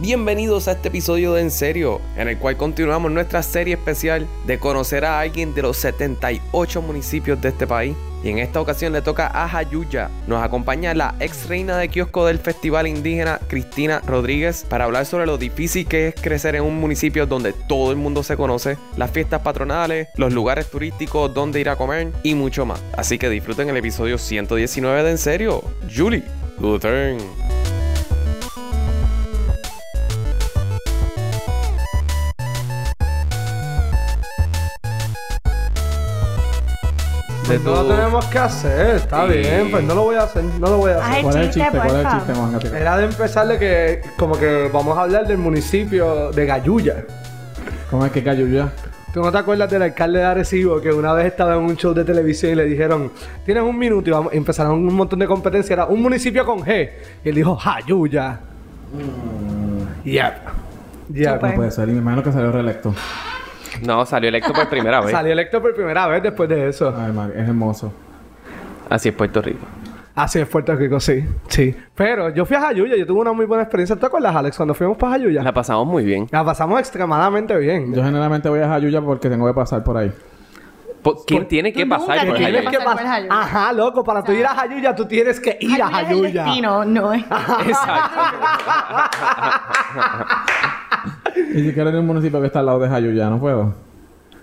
Bienvenidos 0.00 0.68
a 0.68 0.72
este 0.72 0.88
episodio 0.88 1.32
de 1.32 1.40
En 1.40 1.50
Serio, 1.50 2.00
en 2.16 2.28
el 2.28 2.38
cual 2.38 2.56
continuamos 2.56 3.10
nuestra 3.10 3.42
serie 3.42 3.74
especial 3.74 4.28
de 4.46 4.60
conocer 4.60 5.04
a 5.04 5.18
alguien 5.18 5.56
de 5.56 5.62
los 5.62 5.76
78 5.78 6.82
municipios 6.82 7.40
de 7.40 7.48
este 7.48 7.66
país. 7.66 7.96
Y 8.22 8.28
en 8.28 8.38
esta 8.38 8.60
ocasión 8.60 8.92
le 8.92 9.02
toca 9.02 9.26
a 9.26 9.48
Jayuya. 9.48 10.08
Nos 10.28 10.40
acompaña 10.40 10.94
la 10.94 11.16
ex 11.18 11.48
reina 11.48 11.76
de 11.78 11.88
kiosco 11.88 12.26
del 12.26 12.38
Festival 12.38 12.86
Indígena, 12.86 13.40
Cristina 13.48 14.00
Rodríguez, 14.06 14.64
para 14.68 14.84
hablar 14.84 15.04
sobre 15.04 15.26
lo 15.26 15.36
difícil 15.36 15.84
que 15.88 16.08
es 16.08 16.14
crecer 16.14 16.54
en 16.54 16.62
un 16.62 16.78
municipio 16.78 17.26
donde 17.26 17.52
todo 17.52 17.90
el 17.90 17.96
mundo 17.96 18.22
se 18.22 18.36
conoce, 18.36 18.78
las 18.96 19.10
fiestas 19.10 19.40
patronales, 19.42 20.08
los 20.14 20.32
lugares 20.32 20.70
turísticos 20.70 21.34
donde 21.34 21.58
ir 21.58 21.70
a 21.70 21.76
comer 21.76 22.12
y 22.22 22.36
mucho 22.36 22.64
más. 22.64 22.80
Así 22.96 23.18
que 23.18 23.28
disfruten 23.28 23.68
el 23.68 23.76
episodio 23.76 24.16
119 24.16 25.02
de 25.02 25.10
En 25.10 25.18
Serio. 25.18 25.64
Julie, 25.92 26.22
good 26.60 26.84
Pues 37.48 37.62
no 37.62 37.70
lo 37.82 37.86
tenemos 37.86 38.26
que 38.26 38.38
hacer, 38.38 38.96
está 38.96 39.26
Sí. 39.26 39.38
bien, 39.38 39.70
pues 39.70 39.82
no 39.82 39.94
lo 39.94 40.02
voy 40.02 40.16
a 40.16 40.24
hacer, 40.24 40.44
no 40.44 40.68
lo 40.68 40.76
voy 40.76 40.90
a 40.92 40.98
hacer. 40.98 41.22
¿Cuál 41.22 41.36
es 41.36 41.40
el 41.46 41.50
chiste? 41.50 41.70
¿Cuál 41.78 41.88
es 41.88 41.94
el 41.94 42.10
chiste, 42.12 42.34
Juan? 42.34 42.76
Era 42.76 42.96
de 42.98 43.04
empezar 43.06 43.48
de 43.48 43.58
que, 43.58 44.02
como 44.18 44.38
que 44.38 44.70
vamos 44.70 44.98
a 44.98 45.02
hablar 45.02 45.26
del 45.26 45.38
municipio 45.38 46.30
de 46.30 46.44
Gayuya. 46.44 47.04
¿Cómo 47.90 48.04
es 48.04 48.12
que 48.12 48.22
cayó 48.22 48.46
ya? 48.46 48.70
¿Tú 49.14 49.22
no 49.22 49.32
te 49.32 49.38
acuerdas 49.38 49.70
del 49.70 49.80
alcalde 49.80 50.18
de 50.18 50.26
Arecibo 50.26 50.78
que 50.82 50.92
una 50.92 51.14
vez 51.14 51.24
estaba 51.24 51.54
en 51.54 51.60
un 51.62 51.74
show 51.74 51.94
de 51.94 52.04
televisión 52.04 52.52
y 52.52 52.54
le 52.54 52.64
dijeron, 52.66 53.10
tienes 53.46 53.62
un 53.62 53.78
minuto 53.78 54.10
y 54.10 54.12
vamos, 54.12 54.34
empezaron 54.34 54.72
un 54.86 54.92
montón 54.94 55.18
de 55.18 55.26
competencia, 55.26 55.72
era 55.72 55.86
un 55.86 56.02
municipio 56.02 56.44
con 56.44 56.60
G. 56.60 56.90
Y 57.24 57.30
él 57.30 57.34
dijo, 57.34 57.56
Jayuya. 57.56 58.40
Yep. 60.04 60.34
Yep. 61.14 61.32
Súper. 61.34 61.50
No 61.50 61.56
puede 61.56 61.70
ser. 61.70 61.88
Y 61.88 61.92
me 61.92 61.98
imagino 61.98 62.22
que 62.22 62.30
salió 62.32 62.52
reelecto. 62.52 62.94
No, 63.86 64.04
salió 64.06 64.28
electo 64.28 64.52
por 64.52 64.68
primera 64.68 65.00
vez. 65.00 65.10
Salió 65.12 65.32
electo 65.32 65.60
por 65.62 65.74
primera 65.74 66.06
vez 66.06 66.22
después 66.22 66.48
de 66.48 66.68
eso. 66.68 66.94
Ay, 66.96 67.12
Mar, 67.12 67.30
es 67.34 67.48
hermoso. 67.48 67.92
Así 68.90 69.08
es 69.10 69.14
Puerto 69.14 69.40
Rico. 69.42 69.64
Así 70.14 70.40
es 70.40 70.48
Puerto 70.48 70.74
Rico, 70.74 70.98
sí. 70.98 71.24
Sí. 71.46 71.76
Pero 71.94 72.30
yo 72.30 72.44
fui 72.44 72.56
a 72.56 72.60
Jayuya, 72.60 72.96
yo 72.96 73.06
tuve 73.06 73.20
una 73.20 73.32
muy 73.32 73.46
buena 73.46 73.62
experiencia. 73.62 73.94
¿Te 73.94 74.04
acuerdas, 74.06 74.34
Alex, 74.34 74.56
cuando 74.56 74.74
fuimos 74.74 74.96
para 74.96 75.12
Jayuya? 75.12 75.44
La 75.44 75.52
pasamos 75.52 75.86
muy 75.86 76.04
bien. 76.04 76.26
La 76.32 76.44
pasamos 76.44 76.80
extremadamente 76.80 77.56
bien. 77.56 77.94
Yo 77.94 78.02
generalmente 78.02 78.48
voy 78.48 78.58
a 78.60 78.68
Jayuya 78.68 79.00
porque 79.00 79.28
tengo 79.30 79.46
que 79.46 79.54
pasar 79.54 79.84
por 79.84 79.96
ahí. 79.96 80.10
Po- 81.02 81.22
¿Quién 81.24 81.46
tiene 81.46 81.72
que 81.72 81.84
Tú 81.84 81.88
pasar 81.90 82.26
por 82.26 82.36
tienes 82.36 82.46
ahí? 82.46 82.52
Tienes 82.52 82.70
que 82.70 82.78
pasar 82.78 82.96
por 82.96 83.04
pas- 83.04 83.08
Jayuya. 83.08 83.40
Ajá, 83.40 83.72
loco, 83.72 84.02
para 84.02 84.24
tú 84.24 84.32
ir 84.32 84.44
a 84.44 84.48
Jayuya, 84.56 84.92
tú 84.96 85.04
tienes 85.06 85.38
que 85.38 85.56
ir 85.60 85.80
a 85.80 85.86
Jayuya 85.88 86.44
Jayuya. 86.46 86.84
no 86.86 87.12
es. 87.12 87.22
Exacto. 87.22 88.20
Y 91.54 91.62
si 91.62 91.72
quiero 91.72 91.90
ir 91.90 91.96
a 91.96 92.00
un 92.00 92.06
municipio 92.06 92.40
que 92.40 92.46
está 92.48 92.60
al 92.60 92.66
lado 92.66 92.78
de 92.80 92.88
Jayuya, 92.88 93.28
¿no 93.30 93.38
puedo? 93.40 93.74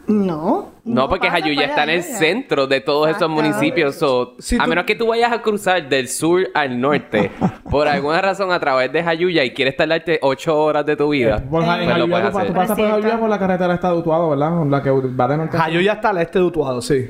No. 0.08 0.70
No, 0.84 1.10
porque 1.10 1.28
pasa 1.30 1.42
Jayuya 1.42 1.66
está 1.66 1.84
en 1.84 1.90
el 1.90 2.04
centro 2.04 2.68
de 2.68 2.80
todos 2.80 3.10
esos 3.10 3.28
municipios. 3.28 3.96
so, 3.96 4.36
Si 4.38 4.56
a 4.56 4.64
tú- 4.64 4.70
menos 4.70 4.86
que 4.86 4.94
tú 4.96 5.08
vayas 5.08 5.32
a 5.32 5.42
cruzar 5.42 5.90
del 5.90 6.08
sur 6.08 6.42
al 6.54 6.80
norte, 6.80 7.32
por 7.72 7.88
alguna 7.88 8.22
razón 8.22 8.52
a 8.52 8.60
través 8.60 8.92
de 8.92 9.04
Jayuya 9.04 9.44
y 9.44 9.52
quieres 9.52 9.76
tardarte 9.76 10.20
ocho 10.22 10.56
horas 10.56 10.86
de 10.86 10.96
tu 10.96 11.10
vida, 11.10 11.44
Por 11.50 11.64
Ja- 11.66 11.80
en 11.82 11.86
pues 11.90 11.98
lo 11.98 12.08
puedes 12.08 12.30
tú, 12.32 12.38
hacer. 12.38 12.48
tú 12.50 12.54
pasas 12.54 12.78
por. 12.78 12.88
Jayuya 12.88 13.20
por 13.20 13.30
la 13.30 13.40
carretera 13.40 13.74
está 13.74 13.94
Utuado, 13.96 14.30
¿verdad? 14.30 14.64
La 14.68 14.84
que 14.84 14.92
va 14.92 15.28
de 15.28 15.38
norte. 15.38 15.58
Jayuya 15.58 15.94
está 15.94 16.10
al 16.10 16.18
este 16.20 16.38
de 16.38 16.46
Utuado, 16.46 16.82
sí. 16.84 17.10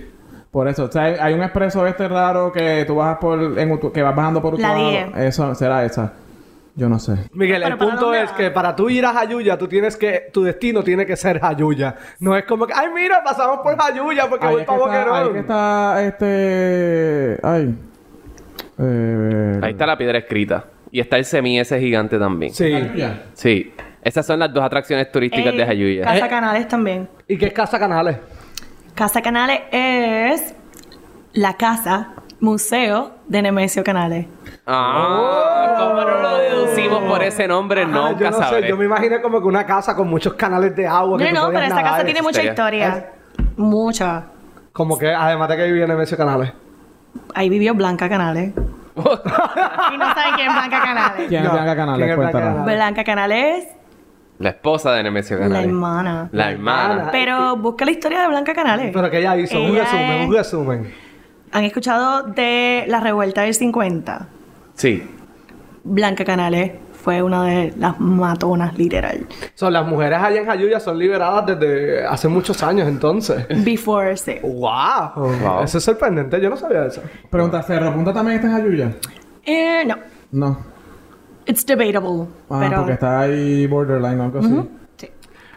Por 0.50 0.70
eso, 0.70 0.86
o 0.86 0.92
sea, 0.92 1.04
hay, 1.04 1.16
hay 1.20 1.34
un 1.34 1.44
expreso 1.44 1.86
este 1.86 2.08
raro 2.08 2.50
que 2.54 2.86
tú 2.88 2.96
bajas 2.96 3.18
por 3.18 3.60
en 3.60 3.72
Utu- 3.72 3.92
que 3.92 4.02
vas 4.02 4.16
bajando 4.16 4.42
por 4.42 4.58
La 4.58 4.70
Utuado. 4.72 4.90
10. 4.90 5.18
Eso 5.18 5.54
será 5.54 5.84
esa. 5.84 6.14
Yo 6.78 6.90
no 6.90 7.00
sé. 7.00 7.14
Miguel, 7.32 7.62
Pero 7.64 7.74
el 7.74 7.78
¿para 7.80 7.92
punto 7.92 8.14
es 8.14 8.32
va? 8.32 8.36
que 8.36 8.52
para 8.52 8.76
tú 8.76 8.90
ir 8.90 9.06
a 9.06 9.14
Jayuya, 9.14 9.58
tú 9.58 9.66
tienes 9.68 9.96
que... 9.96 10.30
Tu 10.34 10.44
destino 10.44 10.84
tiene 10.84 11.06
que 11.06 11.16
ser 11.16 11.40
Jayuya. 11.40 11.96
No 12.20 12.36
es 12.36 12.44
como 12.44 12.68
que... 12.68 12.74
¡Ay, 12.76 12.88
mira! 12.94 13.24
Pasamos 13.24 13.60
por 13.60 13.78
Jayuya 13.78 14.28
porque 14.30 14.46
Ahí 14.46 14.56
voy 14.56 14.64
para 14.66 14.78
está, 14.78 14.92
ahí 14.92 15.04
Boquerón. 15.06 15.34
que 15.34 15.40
está 15.40 16.04
este 16.06 17.40
ay. 17.44 17.76
Eh, 18.78 19.60
Ahí 19.64 19.72
está 19.72 19.86
la 19.86 19.98
piedra 19.98 20.18
escrita. 20.18 20.66
Y 20.92 21.00
está 21.00 21.18
el 21.18 21.26
semi 21.26 21.60
ese 21.60 21.80
gigante 21.80 22.20
también. 22.20 22.54
Sí. 22.54 22.72
Jayuya. 22.72 23.24
Sí. 23.34 23.74
Esas 24.02 24.26
son 24.26 24.40
las 24.40 24.54
dos 24.54 24.64
atracciones 24.64 25.12
turísticas 25.12 25.54
Eh, 25.54 25.58
de 25.58 25.66
Jayuya. 25.66 26.04
Casa 26.04 26.28
Canales 26.30 26.68
también. 26.68 27.08
¿Y 27.28 27.38
qué 27.38 27.48
es 27.48 27.54
Casa 27.54 27.80
Canales? 27.80 28.18
Casa 28.94 29.22
Canales 29.22 29.62
es 29.72 30.54
la 31.34 31.56
casa, 31.58 32.14
museo 32.40 33.14
de 33.28 33.42
Nemesio 33.42 33.84
Canales. 33.84 34.26
Ah, 34.68 35.76
¿cómo 35.78 36.02
no 36.02 36.22
lo 36.22 36.38
deducimos 36.38 37.04
por 37.04 37.22
ese 37.24 37.48
nombre? 37.48 37.86
Nunca 37.86 38.16
yo 38.20 38.32
no 38.32 38.38
sabré. 38.40 38.62
sé, 38.64 38.68
yo 38.70 38.78
me 38.78 38.86
imaginé 38.86 39.22
como 39.22 39.40
que 39.40 39.46
una 39.48 39.66
casa 39.66 39.96
con 39.96 40.08
muchos 40.10 40.34
canales 40.34 40.76
de 40.76 40.88
agua. 40.88 41.18
que 41.20 41.32
No, 41.32 41.42
tú 41.42 41.46
no, 41.48 41.54
pero 41.54 41.64
esta 41.64 41.76
nadar. 41.76 41.92
casa 41.92 42.06
tiene 42.06 42.22
mucha 42.22 42.44
historia. 42.44 43.10
Mucha. 43.58 44.24
Como 44.74 44.98
que 44.98 45.14
además 45.14 45.50
de 45.50 45.58
que 45.58 45.66
vivía 45.66 45.84
en 45.84 45.90
Nemesio 45.92 46.18
Canales. 46.18 46.52
Ahí 47.34 47.48
vivió 47.50 47.74
Blanca 47.76 48.10
Canales. 48.10 48.54
y 48.96 49.98
no 49.98 50.14
saben 50.14 50.34
quién 50.36 50.48
es 50.48 50.54
Blanca 50.54 50.82
Canales. 50.82 51.28
¿Quién 51.28 51.44
No, 51.44 51.50
es 51.50 51.54
Blanca 51.54 51.66
¿quién 51.76 51.86
Canales? 51.86 52.10
es 52.10 52.18
Blanca. 52.18 52.40
Canales? 52.40 52.76
Blanca 52.76 53.04
Canales, 53.04 53.68
La 54.40 54.50
esposa 54.50 54.92
de 54.94 55.04
Nemesio 55.04 55.38
la 55.38 55.44
Canales. 55.44 55.66
hermana. 55.68 56.30
La 56.32 56.52
hermana. 56.52 57.10
Pero 57.12 57.56
busca 57.58 57.86
la 57.86 57.92
historia 57.92 58.22
de 58.22 58.28
Blanca 58.30 58.54
Canales. 58.54 58.92
Pero 58.94 59.10
que 59.12 59.20
ella 59.20 59.38
hizo, 59.38 59.62
un 59.62 59.76
resumen, 59.76 60.12
es- 60.12 60.28
un 60.28 60.34
resumen. 60.36 60.94
¿Han 61.52 61.64
escuchado 61.64 62.24
de 62.24 62.84
la 62.88 63.00
revuelta 63.00 63.42
del 63.44 63.54
50? 63.54 64.28
Sí. 64.76 65.04
Blanca 65.84 66.24
Canales 66.24 66.72
fue 66.94 67.22
una 67.22 67.44
de 67.46 67.74
las 67.78 68.00
matonas, 68.00 68.76
literal. 68.78 69.28
Son 69.54 69.72
las 69.72 69.86
mujeres 69.86 70.20
allá 70.20 70.40
en 70.42 70.46
Jayuya 70.48 70.80
son 70.80 70.98
liberadas 70.98 71.46
desde 71.46 72.06
hace 72.06 72.28
muchos 72.28 72.62
años 72.64 72.88
entonces. 72.88 73.46
Before 73.64 74.18
sí. 74.18 74.38
¡Wow! 74.42 75.12
Wow. 75.16 75.64
Eso 75.64 75.78
es 75.78 75.84
sorprendente, 75.84 76.42
yo 76.42 76.50
no 76.50 76.58
sabía 76.58 76.86
eso. 76.86 77.02
Pregunta, 77.30 77.62
¿Cerro 77.62 77.94
Punta 77.94 78.12
también 78.12 78.38
está 78.38 78.48
en 78.48 78.54
Jayuya? 78.56 78.92
Eh, 79.44 79.84
no. 79.86 79.96
No. 80.32 80.58
It's 81.46 81.64
debatable. 81.66 82.28
Ah, 82.50 82.60
pero 82.60 82.78
porque 82.78 82.94
está 82.94 83.20
ahí 83.22 83.68
borderline 83.68 84.20
o 84.20 84.24
algo 84.24 84.40
así. 84.40 84.70
sí. 84.98 85.10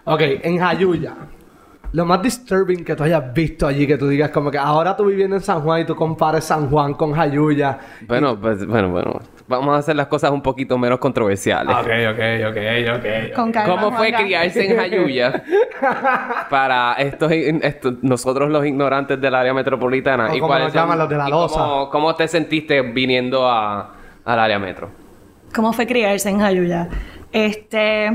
Ok, 0.04 0.20
en 0.42 0.58
Jayuya. 0.58 1.14
Lo 1.92 2.04
más 2.04 2.20
disturbing 2.20 2.84
que 2.84 2.94
tú 2.94 3.02
hayas 3.04 3.32
visto 3.32 3.66
allí, 3.66 3.86
que 3.86 3.96
tú 3.96 4.08
digas 4.08 4.30
como 4.30 4.50
que 4.50 4.58
ahora 4.58 4.94
tú 4.94 5.06
viviendo 5.06 5.36
en 5.36 5.42
San 5.42 5.62
Juan 5.62 5.80
y 5.80 5.84
tú 5.86 5.96
compares 5.96 6.44
San 6.44 6.68
Juan 6.68 6.92
con 6.94 7.12
Jayuya. 7.12 7.78
Bueno, 8.06 8.38
pues, 8.38 8.66
bueno, 8.66 8.90
bueno. 8.90 9.20
Vamos 9.46 9.74
a 9.74 9.78
hacer 9.78 9.96
las 9.96 10.08
cosas 10.08 10.30
un 10.30 10.42
poquito 10.42 10.76
menos 10.76 10.98
controversiales. 10.98 11.74
ok, 11.74 11.86
ok, 12.50 12.96
ok. 12.98 13.34
Con 13.34 13.50
calma, 13.50 13.74
¿Cómo 13.74 13.96
fue 13.96 14.12
criarse 14.12 14.70
en 14.70 14.76
Jayuya 14.76 15.42
para 16.50 16.92
estos, 16.98 17.32
estos- 17.32 17.94
nosotros 18.02 18.50
los 18.50 18.66
ignorantes 18.66 19.18
del 19.18 19.34
área 19.34 19.54
metropolitana? 19.54 20.30
O 20.30 20.38
como 20.38 20.58
nos 20.58 20.72
llaman 20.74 20.98
los 20.98 21.08
de 21.08 21.16
la 21.16 21.28
y 21.28 21.30
loza. 21.30 21.58
Cómo, 21.60 21.88
cómo 21.90 22.14
te 22.14 22.28
sentiste 22.28 22.82
viniendo 22.82 23.48
a, 23.48 23.94
al 24.26 24.38
área 24.38 24.58
metro? 24.58 24.90
¿Cómo 25.54 25.72
fue 25.72 25.86
criarse 25.86 26.28
en 26.28 26.40
Jayuya? 26.40 26.88
Este... 27.32 28.10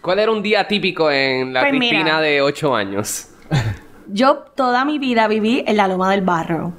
¿Cuál 0.00 0.18
era 0.18 0.32
un 0.32 0.42
día 0.42 0.66
típico 0.66 1.10
en 1.10 1.52
la 1.52 1.60
Pues 1.60 1.72
Cristina 1.72 2.04
mira. 2.04 2.20
de 2.20 2.42
8 2.42 2.74
años? 2.74 3.28
Yo 4.08 4.38
toda 4.56 4.84
mi 4.84 4.98
vida 4.98 5.28
viví 5.28 5.62
en 5.66 5.76
la 5.76 5.86
Loma 5.86 6.10
del 6.10 6.22
Barro. 6.22 6.72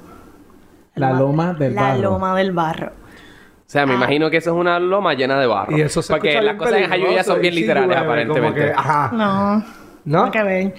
La 0.94 1.12
Loma 1.12 1.54
del 1.54 1.74
La 1.74 1.82
Barro. 1.82 2.02
Loma 2.02 2.36
del 2.36 2.52
Barro. 2.52 2.88
O 2.88 3.70
sea, 3.72 3.86
me 3.86 3.94
imagino 3.94 4.28
que 4.28 4.36
eso 4.36 4.50
es 4.50 4.56
una 4.56 4.78
loma 4.78 5.14
llena 5.14 5.40
de 5.40 5.46
barro. 5.46 5.74
Y 5.74 5.80
eso 5.80 6.02
se 6.02 6.12
Porque 6.12 6.42
las 6.42 6.56
cosas 6.56 6.74
en 6.74 6.90
Jayuya 6.90 7.24
son 7.24 7.40
bien 7.40 7.54
sí 7.54 7.60
literales, 7.60 7.96
aparentemente. 7.96 8.60
que, 8.66 8.70
ajá. 8.70 9.10
No. 9.14 9.64
¿No? 10.04 10.30
Que 10.30 10.42
ver. 10.42 10.74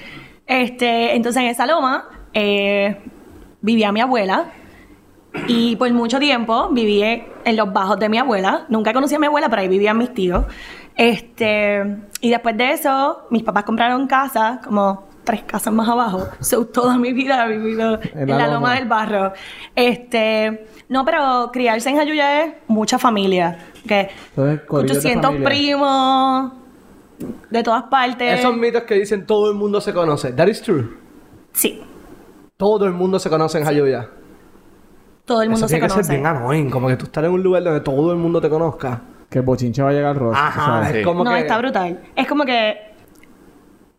Este, 0.46 1.16
entonces 1.16 1.42
en 1.42 1.50
esa 1.50 1.66
loma 1.66 2.08
eh, 2.36 2.96
vivía 3.62 3.92
mi 3.92 4.00
abuela. 4.00 4.52
Y 5.48 5.76
por 5.78 5.92
mucho 5.92 6.20
tiempo 6.20 6.70
viví 6.70 7.02
en 7.02 7.56
los 7.58 7.74
bajos 7.74 7.98
de 7.98 8.10
mi 8.10 8.20
abuela. 8.20 8.68
Nunca 8.70 8.94
conocí 8.94 9.16
a 9.16 9.20
mi 9.20 9.26
abuela, 9.26 9.50
pero 9.50 9.64
ahí 9.64 9.68
vivían 9.68 9.98
mis 9.98 10.14
tíos. 10.14 10.46
Este, 10.96 11.98
y 12.22 12.30
después 12.30 12.58
de 12.58 12.72
eso, 12.72 13.28
mis 13.30 13.44
papás 13.44 13.64
compraron 13.64 14.08
casa, 14.08 14.62
como 14.64 15.08
tres 15.24 15.44
casas 15.44 15.74
más 15.74 15.88
abajo. 15.90 16.28
So, 16.42 16.66
toda 16.66 16.98
mi 16.98 17.14
vida 17.14 17.46
he 17.46 17.58
vivido 17.58 18.00
en, 18.14 18.30
la 18.30 18.38
la, 18.38 18.46
loma. 18.48 18.54
loma. 18.56 18.76
del 18.76 18.88
barro. 18.88 19.34
Este, 19.76 20.68
no, 20.90 21.04
pero 21.06 21.50
criarse 21.52 21.90
en 21.90 21.98
Jayuya 21.98 22.44
es 22.44 22.54
mucha 22.68 23.00
familia. 23.00 23.58
Que 23.88 24.10
de 24.36 24.62
800 24.68 25.24
familia. 25.24 25.50
primos 25.50 26.52
de 27.50 27.64
todas 27.64 27.84
partes. 27.84 28.40
Esos 28.40 28.56
mitos 28.56 28.84
que 28.84 28.96
dicen 28.96 29.26
todo 29.26 29.50
el 29.50 29.56
mundo 29.56 29.82
se 29.82 29.94
conoce. 29.94 30.32
That 30.34 30.48
is 30.48 30.62
true. 30.62 30.90
Sí, 31.54 31.82
Todo 32.58 32.86
el 32.86 32.94
mundo 32.94 33.20
se 33.20 33.30
conoce 33.30 33.58
en 33.60 33.66
Jayuya. 33.66 34.10
todo 35.26 35.42
el 35.42 35.50
mundo 35.50 35.66
Eso 35.66 35.68
se 35.70 35.76
tiene 35.76 35.88
que 35.88 35.92
conoce. 35.92 36.08
ser 36.08 36.16
bien 36.18 36.26
annoying. 36.28 36.70
Como 36.70 36.88
que 36.88 36.96
tú 36.98 37.06
estás 37.06 37.24
en 37.24 37.32
un 37.32 37.44
lugar 37.44 37.64
donde 37.64 37.82
todo 37.82 38.12
el 38.12 38.18
mundo 38.18 38.40
te 38.42 38.50
conozca. 38.50 39.02
Que 39.34 39.40
el 39.40 39.46
bochinche 39.46 39.82
va 39.82 39.90
a 39.90 39.94
llegar 39.94 40.16
rojo. 40.16 40.36
Ajá. 40.36 40.66
¿sabes? 40.66 40.98
Es 40.98 41.04
como 41.04 41.24
no, 41.24 41.32
que... 41.32 41.40
está 41.40 41.58
brutal. 41.58 42.00
Es 42.16 42.28
como 42.28 42.46
que. 42.46 42.78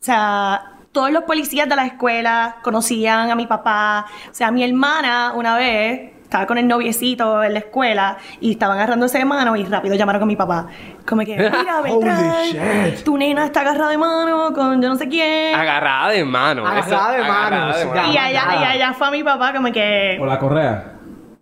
O 0.01 0.05
sea, 0.05 0.75
todos 0.93 1.11
los 1.11 1.25
policías 1.25 1.69
de 1.69 1.75
la 1.75 1.87
escuela 1.87 2.59
conocían 2.63 3.29
a 3.33 3.35
mi 3.35 3.49
papá. 3.49 4.07
O 4.31 4.33
sea, 4.33 4.53
mi 4.53 4.63
hermana 4.63 5.33
una 5.35 5.57
vez 5.57 6.13
estaba 6.23 6.47
con 6.47 6.57
el 6.57 6.69
noviecito 6.69 7.43
en 7.43 7.53
la 7.53 7.59
escuela 7.59 8.17
y 8.41 8.53
estaban 8.53 8.77
agarrándose 8.77 9.19
de 9.19 9.25
mano 9.25 9.57
y 9.57 9.65
rápido 9.65 9.97
llamaron 9.97 10.21
con 10.21 10.29
mi 10.29 10.37
papá. 10.37 10.69
Como 11.05 11.23
que, 11.23 11.37
mira, 11.37 11.81
Beltrán, 11.83 12.45
shit. 12.45 13.03
tu 13.03 13.19
nena 13.19 13.47
está 13.47 13.63
agarrada 13.63 13.91
de 13.91 13.99
mano 13.99 14.53
con 14.53 14.81
yo 14.81 14.89
no 14.89 14.95
sé 14.95 15.09
quién. 15.09 15.53
Agarrada 15.53 16.11
de 16.11 16.25
mano. 16.25 16.65
Agarrada 16.65 17.13
de 17.13 17.23
mano, 17.25 17.73
sí, 17.73 17.89
y 17.93 18.17
allá, 18.19 18.43
agarrada. 18.43 18.61
y 18.61 18.65
allá 18.77 18.93
fue 18.93 19.11
mi 19.11 19.25
papá 19.25 19.53
como 19.53 19.73
que, 19.73 20.17
O 20.21 20.27
la 20.27 20.39
correa. 20.39 20.94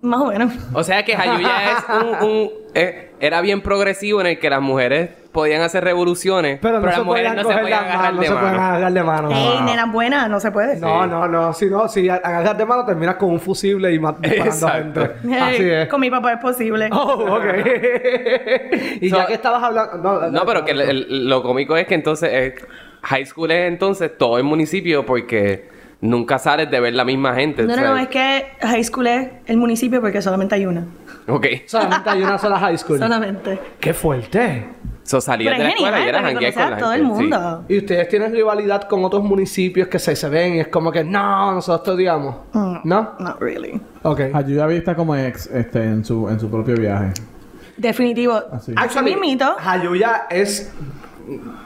Más 0.02 0.20
o 0.20 0.26
menos. 0.26 0.52
O 0.74 0.84
sea 0.84 1.04
que 1.04 1.16
Jayuya 1.16 1.72
es 1.72 1.84
un, 2.22 2.28
un- 2.28 2.50
eh, 2.74 3.10
era 3.20 3.40
bien 3.40 3.60
progresivo 3.62 4.20
en 4.20 4.26
el 4.28 4.38
que 4.38 4.50
las 4.50 4.60
mujeres 4.60 5.10
podían 5.32 5.62
hacer 5.62 5.82
revoluciones, 5.84 6.58
Pero, 6.60 6.80
no 6.80 6.86
las 6.86 7.02
mujeres 7.04 7.30
podían 7.32 7.36
no 7.46 7.50
se 7.52 7.58
podían 7.60 7.84
agarrar 7.84 8.02
manos, 8.02 8.14
no 8.16 8.20
de 8.20 8.26
se 8.26 8.32
pueden 8.34 8.50
mano. 8.56 8.62
agarrar 8.66 8.92
de 8.92 9.02
mano. 9.02 9.30
Ey, 9.30 9.60
nena 9.64 9.86
buena, 9.86 10.28
no 10.28 10.40
se 10.40 10.50
puede. 10.50 10.78
No, 10.80 11.06
no, 11.06 11.26
no, 11.28 11.52
si 11.54 11.66
no, 11.70 11.88
si 11.88 12.08
agarras 12.08 12.58
de 12.58 12.66
mano 12.66 12.84
terminas 12.84 13.14
con 13.16 13.30
un 13.30 13.40
fusible 13.40 13.92
y 13.94 13.98
ma- 13.98 14.12
disparando 14.18 14.50
Exacto. 14.50 15.00
gente. 15.22 15.38
Así 15.40 15.70
es. 15.70 15.88
Con 15.88 16.00
mi 16.00 16.10
papá 16.10 16.32
es 16.34 16.38
posible. 16.40 16.88
Oh, 16.92 17.36
ok. 17.36 17.44
y 19.00 19.08
So- 19.08 19.16
ya 19.16 19.26
que 19.26 19.34
estabas 19.34 19.62
hablando... 19.62 19.96
No, 19.98 20.30
No, 20.30 20.44
pero 20.46 20.64
que 20.64 20.72
el- 20.72 20.80
el- 20.80 21.28
lo 21.28 21.42
cómico 21.42 21.76
es 21.76 21.86
que 21.86 21.94
entonces 21.94 22.28
eh, 22.32 22.54
high 23.02 23.24
school 23.24 23.50
es 23.50 23.68
entonces 23.68 24.16
todo 24.18 24.36
el 24.38 24.44
municipio 24.44 25.06
porque 25.06 25.70
nunca 26.02 26.38
sales 26.38 26.70
de 26.70 26.80
ver 26.80 26.94
la 26.94 27.04
misma 27.04 27.34
gente. 27.34 27.62
No, 27.62 27.74
no, 27.74 27.82
no, 27.82 27.96
es 27.96 28.08
que 28.08 28.48
high 28.60 28.84
school 28.84 29.06
es 29.06 29.30
el 29.46 29.56
municipio 29.56 30.02
porque 30.02 30.20
solamente 30.20 30.56
hay 30.56 30.66
una. 30.66 30.84
Ok. 31.26 31.46
Solamente 31.66 32.10
hay 32.10 32.22
una 32.22 32.36
sola 32.36 32.58
high 32.58 32.76
school. 32.76 32.98
Solamente. 32.98 33.58
¡Qué 33.80 33.94
fuerte! 33.94 34.66
So 35.04 35.20
salías 35.20 35.54
Pero 35.54 35.58
de 35.58 35.64
la 35.64 35.70
es 35.70 35.76
escuela 35.76 36.00
y 36.04 36.08
eras 36.08 36.22
conoces 36.22 36.54
con 36.54 36.70
la 36.70 36.76
todo 36.76 36.92
el 36.92 37.00
sí. 37.00 37.06
mundo. 37.06 37.64
¿Y 37.68 37.78
ustedes 37.78 38.08
tienen 38.08 38.32
rivalidad 38.32 38.82
con 38.82 39.04
otros 39.04 39.24
municipios 39.24 39.88
que 39.88 39.98
se, 39.98 40.14
se 40.14 40.28
ven 40.28 40.54
y 40.54 40.60
es 40.60 40.68
como 40.68 40.92
que 40.92 41.02
no, 41.02 41.52
nosotros 41.54 41.82
te 41.84 41.90
odiamos? 41.92 42.36
Mm. 42.52 42.76
¿No? 42.84 43.14
Not 43.18 43.40
really. 43.40 43.80
Ok. 44.02 44.20
Ayuda 44.32 44.66
vista 44.66 44.94
como 44.94 45.16
ex 45.16 45.46
este, 45.46 45.82
en, 45.82 46.04
su, 46.04 46.28
en 46.28 46.38
su 46.38 46.48
propio 46.50 46.76
viaje. 46.76 47.12
Definitivo. 47.76 48.40
Así. 48.52 48.74
Mismito. 49.02 49.56
Jayuya 49.58 50.26
es. 50.30 50.72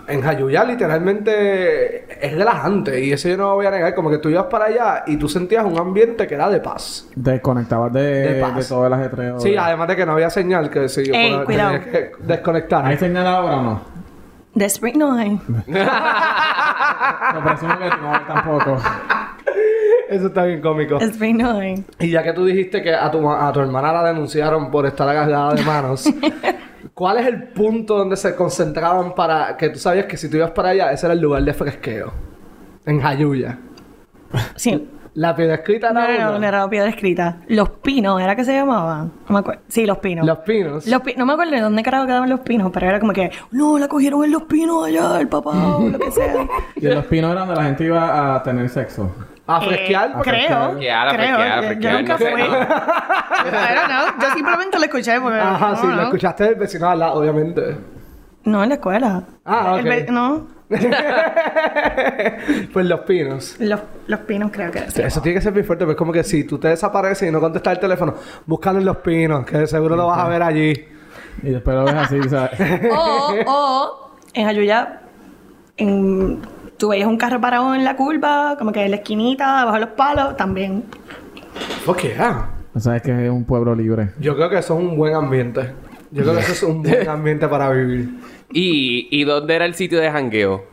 En 0.08 0.20
Jayuya 0.22 0.64
literalmente 0.64 2.04
es 2.26 2.32
relajante 2.32 3.04
y 3.04 3.12
eso 3.12 3.28
yo 3.28 3.36
no 3.36 3.44
lo 3.50 3.54
voy 3.56 3.66
a 3.66 3.70
negar. 3.70 3.94
Como 3.94 4.10
que 4.10 4.18
tú 4.18 4.28
ibas 4.28 4.44
para 4.46 4.66
allá 4.66 5.04
y 5.06 5.16
tú 5.16 5.28
sentías 5.28 5.64
un 5.64 5.78
ambiente 5.78 6.26
que 6.26 6.34
era 6.34 6.48
de 6.48 6.60
paz. 6.60 7.08
Desconectabas 7.14 7.92
de, 7.92 8.02
De 8.02 8.32
de, 8.34 8.40
paz. 8.40 8.68
todo 8.68 8.86
el 8.86 8.92
ajetreo. 8.92 9.40
Sí, 9.40 9.50
de- 9.52 9.58
además 9.58 9.88
de 9.88 9.96
que 9.96 10.06
no 10.06 10.12
había 10.12 10.30
señal 10.30 10.70
que 10.70 10.88
si 10.88 11.04
yo 11.04 11.14
Ey, 11.14 11.38
cuidado. 11.44 11.80
que 11.80 12.12
desconectar. 12.20 12.84
¿Hay 12.86 12.96
señal 12.98 13.26
ahora 13.26 13.56
o 13.56 13.62
no? 13.62 13.80
De 14.54 14.64
Spring 14.66 14.96
no 14.98 15.12
hay. 15.12 15.40
No, 17.34 17.44
presumo 17.44 17.78
que 17.78 17.88
no 17.88 18.12
hay 18.14 18.20
tampoco. 18.26 18.78
Eso 20.08 20.26
está 20.28 20.44
bien 20.44 20.60
cómico. 20.60 20.98
De 20.98 21.06
Spring 21.06 21.36
no 21.38 21.58
hay. 21.58 21.84
Y 21.98 22.10
ya 22.10 22.22
que 22.22 22.32
tú 22.32 22.44
dijiste 22.44 22.82
que 22.82 22.94
a 22.94 23.10
tu, 23.10 23.28
a 23.30 23.52
tu 23.52 23.60
hermana 23.60 23.92
la 23.92 24.04
denunciaron 24.04 24.70
por 24.70 24.86
estar 24.86 25.08
agarrada 25.08 25.54
de 25.54 25.62
manos, 25.62 26.04
¿cuál 26.94 27.18
es 27.18 27.26
el 27.26 27.44
punto 27.48 27.96
donde 27.98 28.16
se 28.16 28.34
concentraban 28.34 29.14
para 29.14 29.56
que 29.56 29.68
tú 29.70 29.78
sabías 29.78 30.06
que 30.06 30.16
si 30.16 30.28
tú 30.30 30.36
ibas 30.36 30.50
para 30.52 30.70
allá, 30.70 30.92
ese 30.92 31.06
era 31.06 31.14
el 31.14 31.20
lugar 31.20 31.42
de 31.42 31.52
fresqueo? 31.54 32.12
En 32.84 33.00
Jayuya. 33.00 33.58
Sí. 34.56 34.90
La 35.14 35.34
piedra 35.34 35.54
escrita 35.54 35.92
No, 35.94 36.00
era 36.04 36.12
no, 36.12 36.20
no, 36.24 36.30
uno. 36.32 36.38
no 36.40 36.46
era 36.46 36.58
la 36.60 36.68
piedra 36.68 36.90
escrita. 36.90 37.38
Los 37.48 37.70
pinos, 37.70 38.20
¿era 38.20 38.36
que 38.36 38.44
se 38.44 38.52
llamaban? 38.52 39.10
No 39.26 39.32
me 39.32 39.38
acuerdo. 39.38 39.62
Sí, 39.66 39.86
los 39.86 39.96
pinos. 39.98 40.26
Los 40.26 40.38
pinos. 40.40 40.86
Los 40.86 41.00
pi- 41.00 41.14
no 41.16 41.24
me 41.24 41.32
acuerdo 41.32 41.52
de 41.52 41.60
dónde 41.62 41.82
carajo 41.82 42.04
quedaban 42.06 42.28
los 42.28 42.40
pinos, 42.40 42.70
pero 42.70 42.86
era 42.86 43.00
como 43.00 43.14
que, 43.14 43.30
no, 43.50 43.78
la 43.78 43.88
cogieron 43.88 44.24
en 44.24 44.32
los 44.32 44.42
pinos 44.42 44.84
allá, 44.86 45.18
el 45.18 45.28
papá, 45.28 45.78
o 45.78 45.88
lo 45.88 45.98
que 45.98 46.10
sea. 46.10 46.34
Y 46.76 46.86
en 46.86 46.94
los 46.96 47.06
pinos 47.06 47.32
eran 47.32 47.46
donde 47.46 47.62
la 47.62 47.66
gente 47.66 47.84
iba 47.84 48.34
a 48.36 48.42
tener 48.42 48.68
sexo. 48.68 49.10
A 49.48 49.60
fresquear. 49.60 50.10
Eh, 50.10 50.14
creo. 50.22 50.70
Fresquear, 50.70 51.08
a 51.08 51.10
creo. 51.12 51.36
fresquear, 51.36 51.52
a 51.58 51.60
Yo- 51.62 51.66
fresquear, 51.68 51.92
Yo 51.92 51.98
nunca 52.00 52.12
no 52.12 52.18
sé. 52.18 52.30
fui. 52.32 52.40
I 52.42 52.44
don't 53.74 53.86
know. 53.86 54.06
Yo 54.20 54.34
simplemente 54.34 54.78
lo 54.78 54.84
escuché 54.84 55.20
porque. 55.20 55.38
Ajá, 55.38 55.68
no, 55.70 55.76
sí, 55.76 55.86
no. 55.86 55.94
lo 55.96 56.02
escuchaste 56.02 56.44
del 56.44 56.54
vecino 56.56 56.88
al 56.88 56.98
lado, 56.98 57.14
obviamente. 57.20 57.76
No, 58.44 58.62
en 58.62 58.68
la 58.68 58.74
escuela. 58.76 59.22
Ah, 59.44 59.76
ok. 59.80 60.10
no, 60.10 60.56
pues 62.72 62.86
los 62.86 63.00
pinos. 63.00 63.56
los, 63.60 63.80
los 64.08 64.20
pinos 64.20 64.50
creo 64.52 64.70
que 64.72 64.78
era. 64.78 64.88
Eso 64.88 65.20
tiene 65.20 65.38
que 65.38 65.42
ser 65.42 65.52
muy 65.52 65.62
fuerte, 65.62 65.84
pero 65.84 65.92
es 65.92 65.96
como 65.98 66.12
que 66.12 66.24
si 66.24 66.44
tú 66.44 66.58
te 66.58 66.68
desapareces 66.68 67.28
y 67.28 67.32
no 67.32 67.40
contestas 67.40 67.74
el 67.74 67.78
teléfono, 67.80 68.14
búscalo 68.46 68.78
en 68.80 68.84
los 68.84 68.96
pinos, 68.98 69.46
que 69.46 69.66
seguro 69.66 69.94
lo 69.96 70.06
vas 70.08 70.18
a 70.18 70.28
ver 70.28 70.42
allí. 70.42 70.72
Y 71.42 71.50
después 71.50 71.76
lo 71.76 71.84
ves 71.84 71.94
así, 71.94 72.20
¿sabes? 72.28 72.58
O, 72.92 73.34
o 73.46 74.10
en 74.34 74.48
Ayuya, 74.48 75.00
en, 75.76 76.40
tú 76.78 76.88
veías 76.88 77.08
un 77.08 77.16
carro 77.16 77.40
parado 77.40 77.74
en 77.74 77.84
la 77.84 77.96
curva, 77.96 78.56
como 78.58 78.72
que 78.72 78.84
en 78.84 78.90
la 78.90 78.96
esquinita, 78.98 79.64
bajo 79.64 79.78
los 79.78 79.90
palos, 79.90 80.36
también. 80.36 80.84
Ok, 81.86 82.04
ah. 82.18 82.50
O 82.74 82.80
sea, 82.80 82.96
es 82.96 83.02
que 83.02 83.24
es 83.24 83.30
un 83.30 83.44
pueblo 83.44 83.74
libre. 83.74 84.10
Yo 84.20 84.36
creo 84.36 84.50
que 84.50 84.58
eso 84.58 84.74
es 84.74 84.84
un 84.84 84.96
buen 84.96 85.14
ambiente. 85.14 85.72
Yo 86.10 86.22
creo 86.22 86.34
que 86.34 86.40
eso 86.40 86.52
es 86.52 86.62
un 86.62 86.82
buen 86.82 87.08
ambiente 87.08 87.48
para 87.48 87.70
vivir. 87.70 88.10
¿Y, 88.52 89.08
¿Y 89.10 89.24
dónde 89.24 89.54
era 89.54 89.64
el 89.64 89.74
sitio 89.74 89.98
de 89.98 90.10
jangueo? 90.10 90.64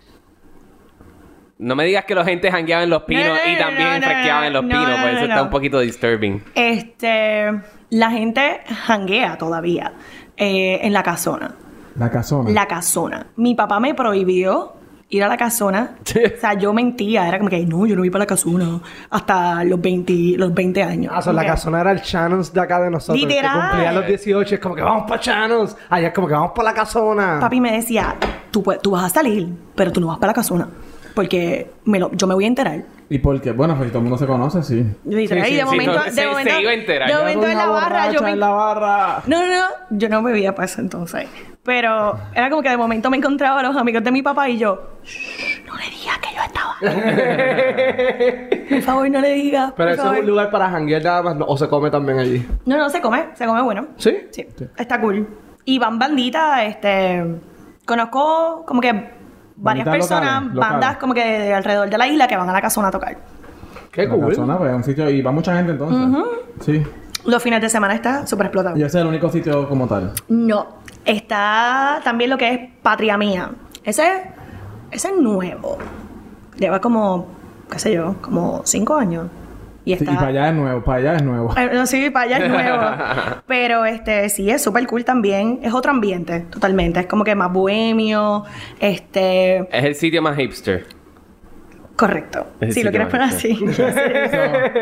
No 1.59 1.77
me 1.77 1.85
digas 1.85 2.03
que 2.03 2.13
la 2.13 2.25
gente 2.25 2.51
jangueaba 2.51 2.83
en 2.83 2.89
los 2.89 3.03
pinos 3.03 3.23
No, 3.25 3.35
no, 3.35 3.51
y 3.51 3.57
también 3.57 3.87
no, 3.87 3.99
no, 3.99 4.03
fresqueaba 4.03 4.47
en 4.47 4.53
los 4.53 4.63
no, 4.63 4.69
pinos, 4.69 4.89
no, 4.89 4.97
por 4.97 5.09
eso 5.11 5.19
no, 5.19 5.25
está 5.27 5.43
un 5.43 5.49
poquito 5.49 5.79
disturbing. 5.79 6.43
Este, 6.55 7.51
la 7.89 8.11
gente 8.11 8.61
janguea 8.85 9.37
todavía 9.37 9.93
eh, 10.35 10.79
en 10.81 10.91
la 10.91 11.03
casona. 11.03 11.55
La 11.97 12.09
casona. 12.09 12.49
La 12.49 12.67
casona. 12.67 13.27
Mi 13.37 13.55
papá 13.55 13.79
me 13.79 13.93
prohibió 13.93 14.73
ir 15.17 15.23
a 15.23 15.27
la 15.27 15.37
casona. 15.37 15.95
o 16.01 16.39
sea, 16.39 16.53
yo 16.55 16.73
mentía. 16.73 17.27
Era 17.27 17.37
como 17.37 17.49
que, 17.49 17.65
no, 17.65 17.85
yo 17.85 17.95
no 17.95 18.01
voy 18.01 18.09
para 18.09 18.23
la 18.23 18.27
casona 18.27 18.79
hasta 19.09 19.63
los 19.63 19.79
20, 19.81 20.13
los 20.37 20.53
20 20.53 20.83
años. 20.83 21.11
Ah, 21.15 21.19
o 21.19 21.21
sea, 21.21 21.33
la 21.33 21.41
que- 21.41 21.47
casona 21.47 21.81
era 21.81 21.91
el 21.91 21.99
Shannons 22.01 22.53
de 22.53 22.61
acá 22.61 22.79
de 22.81 22.89
nosotros. 22.89 23.17
Literal. 23.23 23.53
Que 23.61 23.67
cumplía 23.69 23.91
los 23.93 24.05
18. 24.07 24.55
Es 24.55 24.61
como 24.61 24.75
que 24.75 24.81
vamos 24.81 25.03
para 25.07 25.21
Shannons. 25.21 25.75
Allá 25.89 26.07
es 26.09 26.13
como 26.13 26.27
que 26.27 26.33
vamos 26.33 26.51
para 26.55 26.69
la 26.69 26.73
casona. 26.75 27.37
Papi 27.39 27.59
me 27.61 27.71
decía, 27.73 28.15
tú, 28.51 28.63
tú 28.81 28.91
vas 28.91 29.05
a 29.05 29.09
salir, 29.09 29.47
pero 29.75 29.91
tú 29.91 30.01
no 30.01 30.07
vas 30.07 30.17
para 30.17 30.31
la 30.31 30.35
casona. 30.35 30.67
Porque 31.15 31.71
me 31.85 31.99
lo, 31.99 32.11
yo 32.13 32.25
me 32.27 32.33
voy 32.33 32.45
a 32.45 32.47
enterar. 32.47 32.83
¿Y 33.13 33.19
por 33.19 33.39
qué? 33.39 33.51
Bueno, 33.51 33.77
pues 33.77 33.89
todo 33.89 33.99
el 33.99 34.03
mundo 34.05 34.17
se 34.17 34.25
conoce, 34.25 34.63
sí. 34.63 34.83
Literal, 35.05 35.45
y 35.45 35.49
sí, 35.51 35.55
de 35.55 35.59
sí, 35.61 35.65
momento, 35.65 35.93
no, 35.93 36.03
de 36.03 36.09
se- 36.09 36.15
se 36.21 36.27
momento, 36.27 36.59
iba 36.59 36.71
a 36.71 36.73
enterar. 36.73 37.07
de 37.07 37.13
Ya 37.13 37.19
momento 37.19 37.47
en 37.47 37.57
la 37.59 37.65
barra, 37.67 38.11
yo 38.11 38.21
me... 38.23 38.31
en 38.31 38.39
la 38.39 38.49
barra. 38.49 39.21
No, 39.27 39.39
no, 39.41 39.47
no, 39.47 39.65
yo 39.91 40.09
no 40.09 40.23
bebía 40.23 40.55
para 40.55 40.65
eso 40.65 40.81
entonces. 40.81 41.27
Pero 41.61 42.17
era 42.33 42.49
como 42.49 42.63
que 42.63 42.69
de 42.69 42.77
momento 42.77 43.11
me 43.11 43.17
encontraba 43.17 43.59
a 43.59 43.63
los 43.63 43.75
amigos 43.77 44.03
de 44.03 44.11
mi 44.11 44.23
papá 44.23 44.49
y 44.49 44.57
yo, 44.57 44.97
"Shh, 45.03 45.63
no 45.67 45.75
le 45.77 45.83
digas 45.91 46.17
que 46.17 46.35
yo 46.35 46.41
estaba. 46.43 46.75
ahí". 46.81 48.65
Por 48.69 48.81
favor, 48.81 49.09
no 49.11 49.21
le 49.21 49.33
digas. 49.33 49.73
Pero 49.77 49.91
eso 49.91 50.01
favor. 50.01 50.15
es 50.17 50.21
un 50.23 50.27
lugar 50.29 50.49
para 50.49 50.69
janguear 50.71 51.03
nada 51.03 51.21
más. 51.21 51.35
no- 51.35 51.45
o 51.45 51.55
se 51.55 51.69
come 51.69 51.91
también 51.91 52.17
allí. 52.17 52.47
No, 52.65 52.77
no, 52.77 52.89
se 52.89 52.99
come, 52.99 53.27
se 53.35 53.45
come 53.45 53.61
bueno. 53.61 53.89
¿Sí? 53.97 54.17
Sí, 54.31 54.47
está 54.75 54.99
cool. 54.99 55.27
Y 55.65 55.77
van 55.77 55.99
banditas, 55.99 56.63
este. 56.63 57.23
Conozco 57.85 58.63
como 58.65 58.81
que 58.81 59.21
varias 59.63 59.87
personas, 59.87 60.43
locales, 60.43 60.53
locales. 60.55 60.71
bandas 60.71 60.97
como 60.97 61.13
que 61.13 61.23
de 61.25 61.53
alrededor 61.53 61.89
de 61.89 61.97
la 61.97 62.07
isla 62.07 62.27
que 62.27 62.37
van 62.37 62.49
a 62.49 62.53
la 62.53 62.61
casona 62.61 62.89
a 62.89 62.91
tocar. 62.91 63.17
Qué 63.91 64.05
La 64.05 64.13
cool. 64.13 64.29
casona, 64.29 64.57
pues, 64.57 64.71
es 64.71 64.75
un 64.75 64.83
sitio... 64.83 65.09
Y 65.09 65.21
va 65.21 65.31
mucha 65.31 65.55
gente 65.55 65.71
entonces. 65.71 66.23
Sí. 66.61 66.83
Los 67.25 67.41
fines 67.41 67.61
de 67.61 67.69
semana 67.69 67.93
está 67.95 68.27
súper 68.27 68.47
explotado. 68.47 68.75
Y 68.75 68.79
ese 68.83 68.97
es 68.97 69.01
el 69.01 69.07
único 69.07 69.29
sitio 69.29 69.69
como 69.69 69.87
tal. 69.87 70.11
No, 70.27 70.67
está 71.05 72.01
también 72.03 72.29
lo 72.29 72.37
que 72.37 72.53
es 72.53 72.59
Patria 72.81 73.17
Mía. 73.17 73.51
Ese, 73.83 74.31
ese 74.91 75.07
es 75.09 75.15
nuevo. 75.17 75.77
Lleva 76.57 76.79
como, 76.81 77.27
qué 77.71 77.79
sé 77.79 77.93
yo, 77.93 78.15
como 78.21 78.61
cinco 78.65 78.95
años. 78.95 79.27
Y 79.85 79.95
Sí, 79.95 80.03
está... 80.03 80.13
y 80.13 80.15
para 80.15 80.27
allá 80.27 80.49
es 80.49 80.55
nuevo, 80.55 80.83
para 80.83 80.97
allá 80.99 81.15
es 81.15 81.23
nuevo. 81.23 81.53
Eh, 81.57 81.69
no, 81.73 81.85
sí, 81.85 82.09
para 82.09 82.25
allá 82.25 82.45
es 82.45 82.49
nuevo. 82.49 83.41
Pero 83.47 83.85
este, 83.85 84.29
sí, 84.29 84.49
es 84.49 84.63
súper 84.63 84.87
cool 84.87 85.03
también. 85.03 85.59
Es 85.63 85.73
otro 85.73 85.91
ambiente, 85.91 86.41
totalmente. 86.51 87.01
Es 87.01 87.07
como 87.07 87.23
que 87.23 87.35
más 87.35 87.51
bohemio. 87.51 88.43
Este. 88.79 89.59
Es 89.71 89.83
el 89.83 89.95
sitio 89.95 90.21
más 90.21 90.37
hipster. 90.37 90.85
Correcto. 91.95 92.47
Si 92.59 92.65
lo 92.65 92.73
sí, 92.73 92.97
quieres 92.97 93.07
poner 93.07 93.27
así. 93.27 93.55
So, 93.55 93.83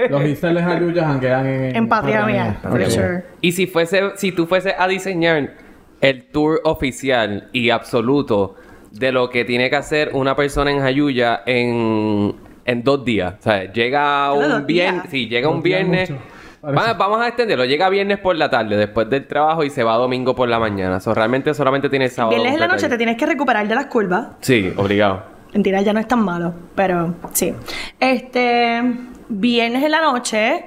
los 0.10 0.24
hipsters 0.24 0.55
de 0.55 0.63
Jayuya 0.63 1.08
janguean 1.08 1.46
en... 1.46 1.75
en 1.75 1.88
Patria 1.89 2.25
Mía, 2.25 2.58
for 2.62 2.89
sure. 2.89 3.24
Y 3.41 3.51
si 3.51 3.67
fuese, 3.67 4.12
si 4.15 4.31
tú 4.31 4.46
fuese 4.46 4.75
a 4.77 4.88
diseñar 4.88 5.55
el 6.00 6.25
tour 6.25 6.62
oficial 6.63 7.50
y 7.51 7.70
absoluto 7.70 8.55
de 8.91 9.12
lo 9.12 9.29
que 9.29 9.46
tiene 9.46 9.70
que 9.70 9.75
hacer 9.75 10.12
una 10.13 10.36
persona 10.36 10.72
en 10.72 10.79
Jayuya 10.79 11.41
en, 11.46 12.34
en 12.65 12.84
dos 12.84 13.03
días. 13.06 13.36
O 13.39 13.44
sea, 13.44 13.72
llega 13.72 14.27
¿Solo 14.34 14.48
dos 14.48 14.60
un 14.60 14.65
viernes. 14.68 15.03
Sí, 15.10 15.27
llega 15.27 15.50
un 15.50 15.62
viernes. 15.62 16.10
mucho. 16.10 16.22
Parece. 16.62 16.86
Va- 16.88 16.94
vamos 16.94 17.20
a 17.22 17.27
extenderlo. 17.27 17.65
Llega 17.65 17.89
viernes 17.89 18.20
por 18.20 18.36
la 18.36 18.50
tarde, 18.50 18.77
después 18.77 19.10
del 19.10 19.25
trabajo, 19.25 19.63
y 19.63 19.70
se 19.72 19.84
va 19.84 19.96
domingo 19.98 20.36
por 20.36 20.48
la 20.48 20.60
mañana. 20.60 20.98
O 20.98 21.00
sea, 21.00 21.13
realmente 21.15 21.53
solamente 21.56 21.89
tiene 21.89 22.06
el 22.06 22.12
sábado. 22.12 22.36
Viernes 22.36 22.53
en 22.53 22.60
la 22.60 22.68
noche 22.68 22.88
te 22.88 22.98
tienes 22.98 23.18
que 23.18 23.25
recuperar 23.25 23.68
de 23.68 23.74
las 23.74 23.88
curvas. 23.88 24.27
Sí, 24.41 24.72
obligado. 24.77 25.24
Mentira, 25.53 25.82
ya 25.82 25.91
no 25.91 26.00
es 26.00 26.08
tan 26.08 26.24
malo, 26.24 26.53
pero 26.75 27.15
sí. 27.34 27.53
Este, 28.00 28.82
viernes 29.30 29.84
en 29.84 29.91
la 29.91 30.01
noche, 30.01 30.65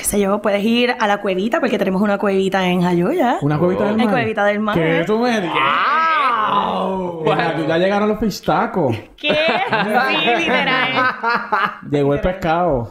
qué 0.00 0.06
sé 0.06 0.18
yo, 0.18 0.40
puedes 0.40 0.64
ir 0.64 0.96
a 0.98 1.06
la 1.06 1.20
cuevita, 1.20 1.60
porque 1.60 1.76
tenemos 1.76 2.00
una 2.00 2.16
cuevita 2.16 2.66
en 2.66 2.80
Jayuya. 2.80 3.36
Una 3.42 3.58
cuevita 3.58 3.84
del 3.84 3.94
Una 3.96 4.04
mar. 4.04 4.14
cuevita 4.14 4.44
del 4.46 4.58
mar. 4.58 4.74
¿Qué 4.74 5.04
tú 5.06 5.18
me 5.18 5.40
dices? 5.42 5.50
En 7.26 7.36
Jayuya 7.38 7.76
llegaron 7.76 8.08
los 8.08 8.16
pistacos. 8.18 8.96
¿Qué? 9.16 9.28
Sí, 9.28 10.38
literal. 10.38 10.90
Llegó 11.90 12.14
el 12.14 12.20
pescado. 12.20 12.90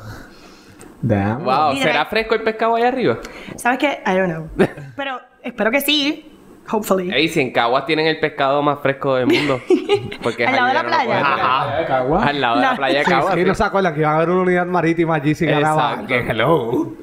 Damn. 1.01 1.43
Wow. 1.43 1.77
¿será 1.77 2.05
fresco 2.05 2.35
el 2.35 2.43
pescado 2.43 2.75
allá 2.75 2.89
arriba? 2.89 3.17
¿Sabes 3.55 3.79
qué? 3.79 4.03
I 4.05 4.15
don't 4.15 4.29
know. 4.31 4.67
Pero 4.95 5.19
espero 5.41 5.71
que 5.71 5.81
sí. 5.81 6.28
Hopefully. 6.71 7.11
Ey, 7.11 7.27
si 7.29 7.39
en 7.41 7.51
Caguas 7.51 7.85
tienen 7.85 8.05
el 8.07 8.19
pescado 8.19 8.61
más 8.61 8.79
fresco 8.79 9.15
del 9.15 9.27
mundo. 9.27 9.59
Porque 10.21 10.45
Al 10.45 10.55
lado 10.55 10.67
de 10.67 10.73
la 10.73 10.83
playa. 10.83 11.19
Ajá. 11.21 11.77
de 11.77 11.85
Cagua. 11.85 12.23
Al 12.25 12.41
lado 12.41 12.55
de 12.57 12.61
la 12.61 12.75
playa 12.75 12.99
de 12.99 13.05
Sí, 13.05 13.11
Caguas. 13.11 13.33
sí, 13.35 13.43
no 13.43 13.55
se 13.55 13.63
acuerdan 13.63 13.93
que 13.93 13.99
iban 14.01 14.11
a 14.13 14.15
haber 14.17 14.29
una 14.29 14.41
unidad 14.41 14.65
marítima 14.65 15.15
allí 15.15 15.33
sin 15.35 15.49
ganaba. 15.49 16.03
Hello. 16.09 16.93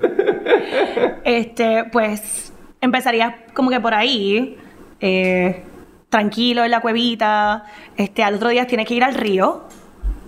Este, 1.24 1.84
pues 1.90 2.52
empezaría 2.80 3.46
como 3.54 3.70
que 3.70 3.80
por 3.80 3.94
ahí, 3.94 4.56
eh, 5.00 5.62
tranquilo 6.08 6.64
en 6.64 6.70
la 6.70 6.80
cuevita. 6.80 7.64
Este, 7.96 8.22
al 8.22 8.34
otro 8.34 8.48
día 8.50 8.66
tienes 8.66 8.86
que 8.86 8.94
ir 8.94 9.04
al 9.04 9.14
río. 9.14 9.64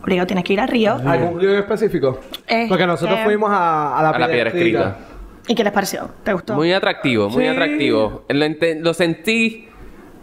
Río, 0.05 0.27
tienes 0.27 0.45
que 0.45 0.53
ir 0.55 0.61
al 0.61 0.69
río. 0.69 0.97
¿Algún 1.07 1.41
río 1.41 1.59
específico? 1.59 2.21
Este- 2.47 2.67
Porque 2.69 2.87
nosotros 2.87 3.19
fuimos 3.25 3.51
a, 3.51 3.99
a 3.99 4.03
la, 4.03 4.09
A 4.11 4.19
la 4.19 4.27
piedra 4.29 4.49
escrita. 4.51 4.97
¿Y 5.49 5.55
qué 5.55 5.65
les 5.65 5.73
pareció? 5.73 6.11
¿Te 6.23 6.33
gustó? 6.33 6.55
Muy 6.55 6.73
atractivo, 6.73 7.29
muy 7.31 7.45
Sí. 7.45 7.49
atractivo. 7.49 8.25
Lo, 8.29 8.95
sentí 8.95 9.69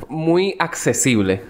muy 0.07 0.55
accesible. 0.59 1.41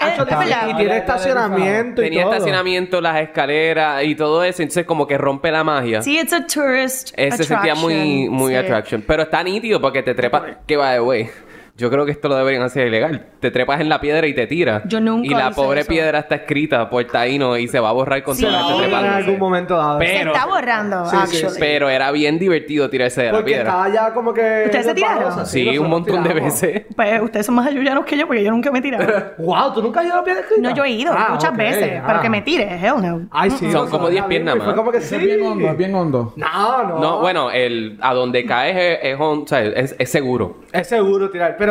Eh, 0.00 0.16
verdad. 0.18 0.68
y 0.70 0.74
tiene 0.76 0.96
estacionamiento 0.96 2.02
y 2.02 2.06
Tenía 2.06 2.22
todo. 2.24 2.32
estacionamiento, 2.32 3.00
las 3.00 3.20
escaleras 3.20 4.02
y 4.04 4.14
todo 4.16 4.42
eso. 4.42 4.62
Entonces 4.62 4.84
como 4.86 5.06
que 5.06 5.16
rompe 5.18 5.52
la 5.52 5.62
magia. 5.62 6.02
Sí, 6.02 6.18
it's 6.18 6.32
a 6.32 6.44
tourist 6.46 7.12
Eh, 7.16 7.30
se 7.30 7.44
sentía 7.44 7.74
muy, 7.76 7.92
attraction. 7.94 8.32
muy 8.34 8.52
Sí. 8.52 8.56
attraction. 8.56 9.04
Pero 9.06 9.22
está 9.24 9.44
nítido 9.44 9.80
porque 9.80 10.02
te 10.02 10.14
trepas. 10.14 10.42
Que 10.66 10.76
va 10.76 10.92
de 10.94 11.00
wey. 11.00 11.30
Yo 11.78 11.90
creo 11.90 12.04
que 12.04 12.10
esto 12.10 12.28
lo 12.28 12.34
deberían 12.36 12.62
hacer 12.64 12.88
ilegal. 12.88 13.26
Te 13.38 13.52
trepas 13.52 13.80
en 13.80 13.88
la 13.88 14.00
piedra 14.00 14.26
y 14.26 14.34
te 14.34 14.48
tiras. 14.48 14.82
Yo 14.86 15.00
nunca 15.00 15.26
Y 15.26 15.30
la 15.30 15.46
hice 15.50 15.54
pobre 15.54 15.80
eso. 15.82 15.88
piedra 15.88 16.18
está 16.18 16.34
escrita 16.34 16.90
por 16.90 17.04
taíno 17.04 17.56
y 17.56 17.68
se 17.68 17.78
va 17.78 17.90
a 17.90 17.92
borrar 17.92 18.22
con 18.24 18.34
Sí. 18.34 18.42
todo 18.44 18.50
En 18.52 18.58
Sí. 18.58 18.72
algún 18.72 18.82
trepando. 19.22 19.38
momento 19.38 19.76
dado. 19.76 20.00
Se 20.00 20.04
Pero- 20.06 20.32
está 20.32 20.46
borrando, 20.46 21.04
Sí, 21.06 21.16
sí, 21.26 21.36
actually. 21.36 21.60
Pero 21.60 21.88
era 21.88 22.10
bien 22.10 22.36
divertido 22.38 22.90
tirarse 22.90 23.20
de 23.22 23.26
la 23.28 23.32
Porque 23.34 23.44
piedra. 23.52 23.62
estaba 23.68 23.88
ya 23.90 24.12
como 24.12 24.34
que... 24.34 24.62
¿Ustedes 24.66 24.86
se 24.86 24.94
tiraron? 24.94 25.18
resbalosa, 25.18 25.46
Sí, 25.46 25.60
nosotros 25.66 25.84
un 25.84 25.90
montón 25.90 26.22
de 26.24 26.28
tiramos. 26.30 26.52
veces. 26.60 26.82
Pues 26.96 27.22
ustedes 27.22 27.46
son 27.46 27.54
más 27.54 27.66
ayuyanos 27.68 28.04
que 28.04 28.18
yo 28.18 28.26
porque 28.26 28.42
yo 28.42 28.50
nunca 28.50 28.72
me 28.72 28.80
he 28.80 28.82
tirado. 28.82 29.04
Wow, 29.38 29.72
¿tú 29.72 29.80
nunca 29.80 30.00
has 30.00 30.06
ido 30.06 30.14
a 30.14 30.18
la 30.18 30.24
piedra 30.24 30.40
escrita? 30.40 30.68
No, 30.68 30.74
yo 30.74 30.84
he 30.84 30.90
ido 30.90 31.12
Ah, 31.16 31.28
muchas 31.30 31.50
ok, 31.52 31.56
veces, 31.56 32.00
ah. 32.00 32.04
pero 32.08 32.20
que 32.22 32.28
me 32.30 32.42
tire, 32.42 32.64
hell 32.74 32.94
no. 33.00 33.28
Ay, 33.30 33.50
sí. 33.52 33.70
Son 33.70 33.88
como 33.88 34.08
10 34.10 34.22
la 34.22 34.28
pies 34.28 34.42
nada 34.42 34.54
vimos 34.54 34.64
y 34.64 34.66
Fue 34.66 34.72
más. 34.74 34.78
como 34.80 34.90
que 34.90 34.98
Es 34.98 35.04
sí. 35.08 35.16
bien 35.16 35.42
hondo, 35.46 35.68
es 35.68 35.76
bien 35.76 35.94
hondo. 35.94 36.32
No, 36.34 36.82
no. 36.88 36.98
No, 36.98 37.20
bueno, 37.20 37.52
el, 37.52 37.98
a 38.00 38.14
donde 38.14 38.44
caes 38.44 38.76
es, 38.76 39.12
es, 39.14 39.20
on- 39.20 39.42
o 39.42 39.46
sea, 39.46 39.62
es- 39.62 39.94
es 39.96 40.10
seguro. 40.10 40.56
Es 40.72 40.88
seguro 40.88 41.30
tirar, 41.30 41.54
pero 41.56 41.67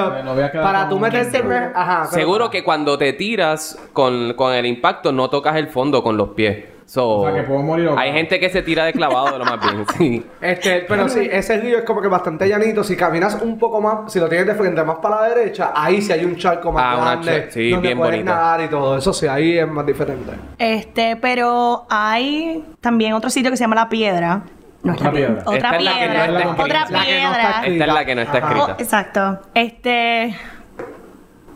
Para 0.62 0.90
tú 0.90 1.00
meterte... 1.00 1.32
¿Qué 1.32 1.38
seguro? 1.38 1.56
Ajá. 1.76 2.08
pero- 2.10 2.12
Seguro 2.22 2.50
que 2.50 2.64
cuando 2.64 2.98
te 2.98 3.14
tiras 3.14 3.78
con, 3.94 4.34
con 4.34 4.54
el 4.54 4.66
impacto 4.66 5.12
no 5.12 5.30
tocas 5.30 5.56
el 5.58 5.68
fondo 5.68 6.02
con 6.04 6.18
los 6.18 6.30
pies. 6.30 6.66
So, 6.86 7.06
O 7.20 7.26
sea, 7.30 7.36
que 7.36 7.44
puedo 7.46 7.62
morir. 7.64 7.90
Hay 7.98 8.14
gente 8.14 8.40
que 8.40 8.50
se 8.50 8.62
tira 8.62 8.86
de 8.86 8.94
clavado 8.94 9.34
de 9.34 9.40
lo 9.40 9.44
más 9.44 9.60
bien, 9.60 9.86
sí. 9.98 10.26
Este, 10.40 10.86
pero 10.88 11.10
sí, 11.10 11.28
ese 11.30 11.58
río 11.60 11.80
es 11.80 11.84
como 11.84 12.02
que 12.02 12.08
bastante 12.08 12.48
llanito. 12.48 12.82
Si 12.82 12.96
caminas 12.96 13.38
un 13.42 13.60
poco 13.60 13.82
más, 13.82 14.10
si 14.14 14.22
lo 14.22 14.30
tienes 14.30 14.48
de 14.48 14.56
frente 14.56 14.82
más 14.86 15.00
para 15.00 15.20
la 15.24 15.36
derecha, 15.36 15.74
ahí 15.76 16.02
sí 16.02 16.14
hay 16.14 16.24
un 16.24 16.38
charco 16.38 16.72
más 16.72 16.82
Ah, 16.88 17.02
grande. 17.20 17.52
sí, 17.52 17.72
donde 17.72 17.88
bien 17.90 17.98
puedes 17.98 18.14
bonito. 18.14 18.32
nadar 18.34 18.62
y 18.62 18.68
todo. 18.70 18.98
Eso 18.98 19.12
sí, 19.12 19.28
ahí 19.28 19.58
es 19.58 19.68
más 19.68 19.86
diferente. 19.86 20.32
Este, 20.58 21.18
pero 21.18 21.86
hay 21.90 22.64
también 22.80 23.12
otro 23.12 23.30
sitio 23.30 23.52
que 23.52 23.58
se 23.58 23.66
llama 23.66 23.76
La 23.76 23.90
Piedra. 23.90 24.44
No 24.88 24.94
es 24.94 25.00
Otra 25.02 25.12
piedra. 25.12 25.44
piedra. 25.44 25.44
Otra 25.46 25.56
Esta 25.58 25.76
es 25.78 25.84
la 25.84 25.94
que 25.94 26.08
no 26.08 26.14
piedra. 26.14 26.24
está 26.42 26.64
Otra 26.64 26.80
escrita. 26.82 26.92
La 26.92 27.00
no 27.00 27.04
está 27.04 27.06
piedra. 27.06 27.50
escrita. 27.50 27.68
Esta 27.68 27.86
es 27.86 27.94
la 27.94 28.06
que 28.06 28.16
no 28.16 28.22
está 28.22 28.38
escrita. 28.38 28.66
Oh, 28.66 28.82
exacto. 28.82 29.40
Este 29.54 30.36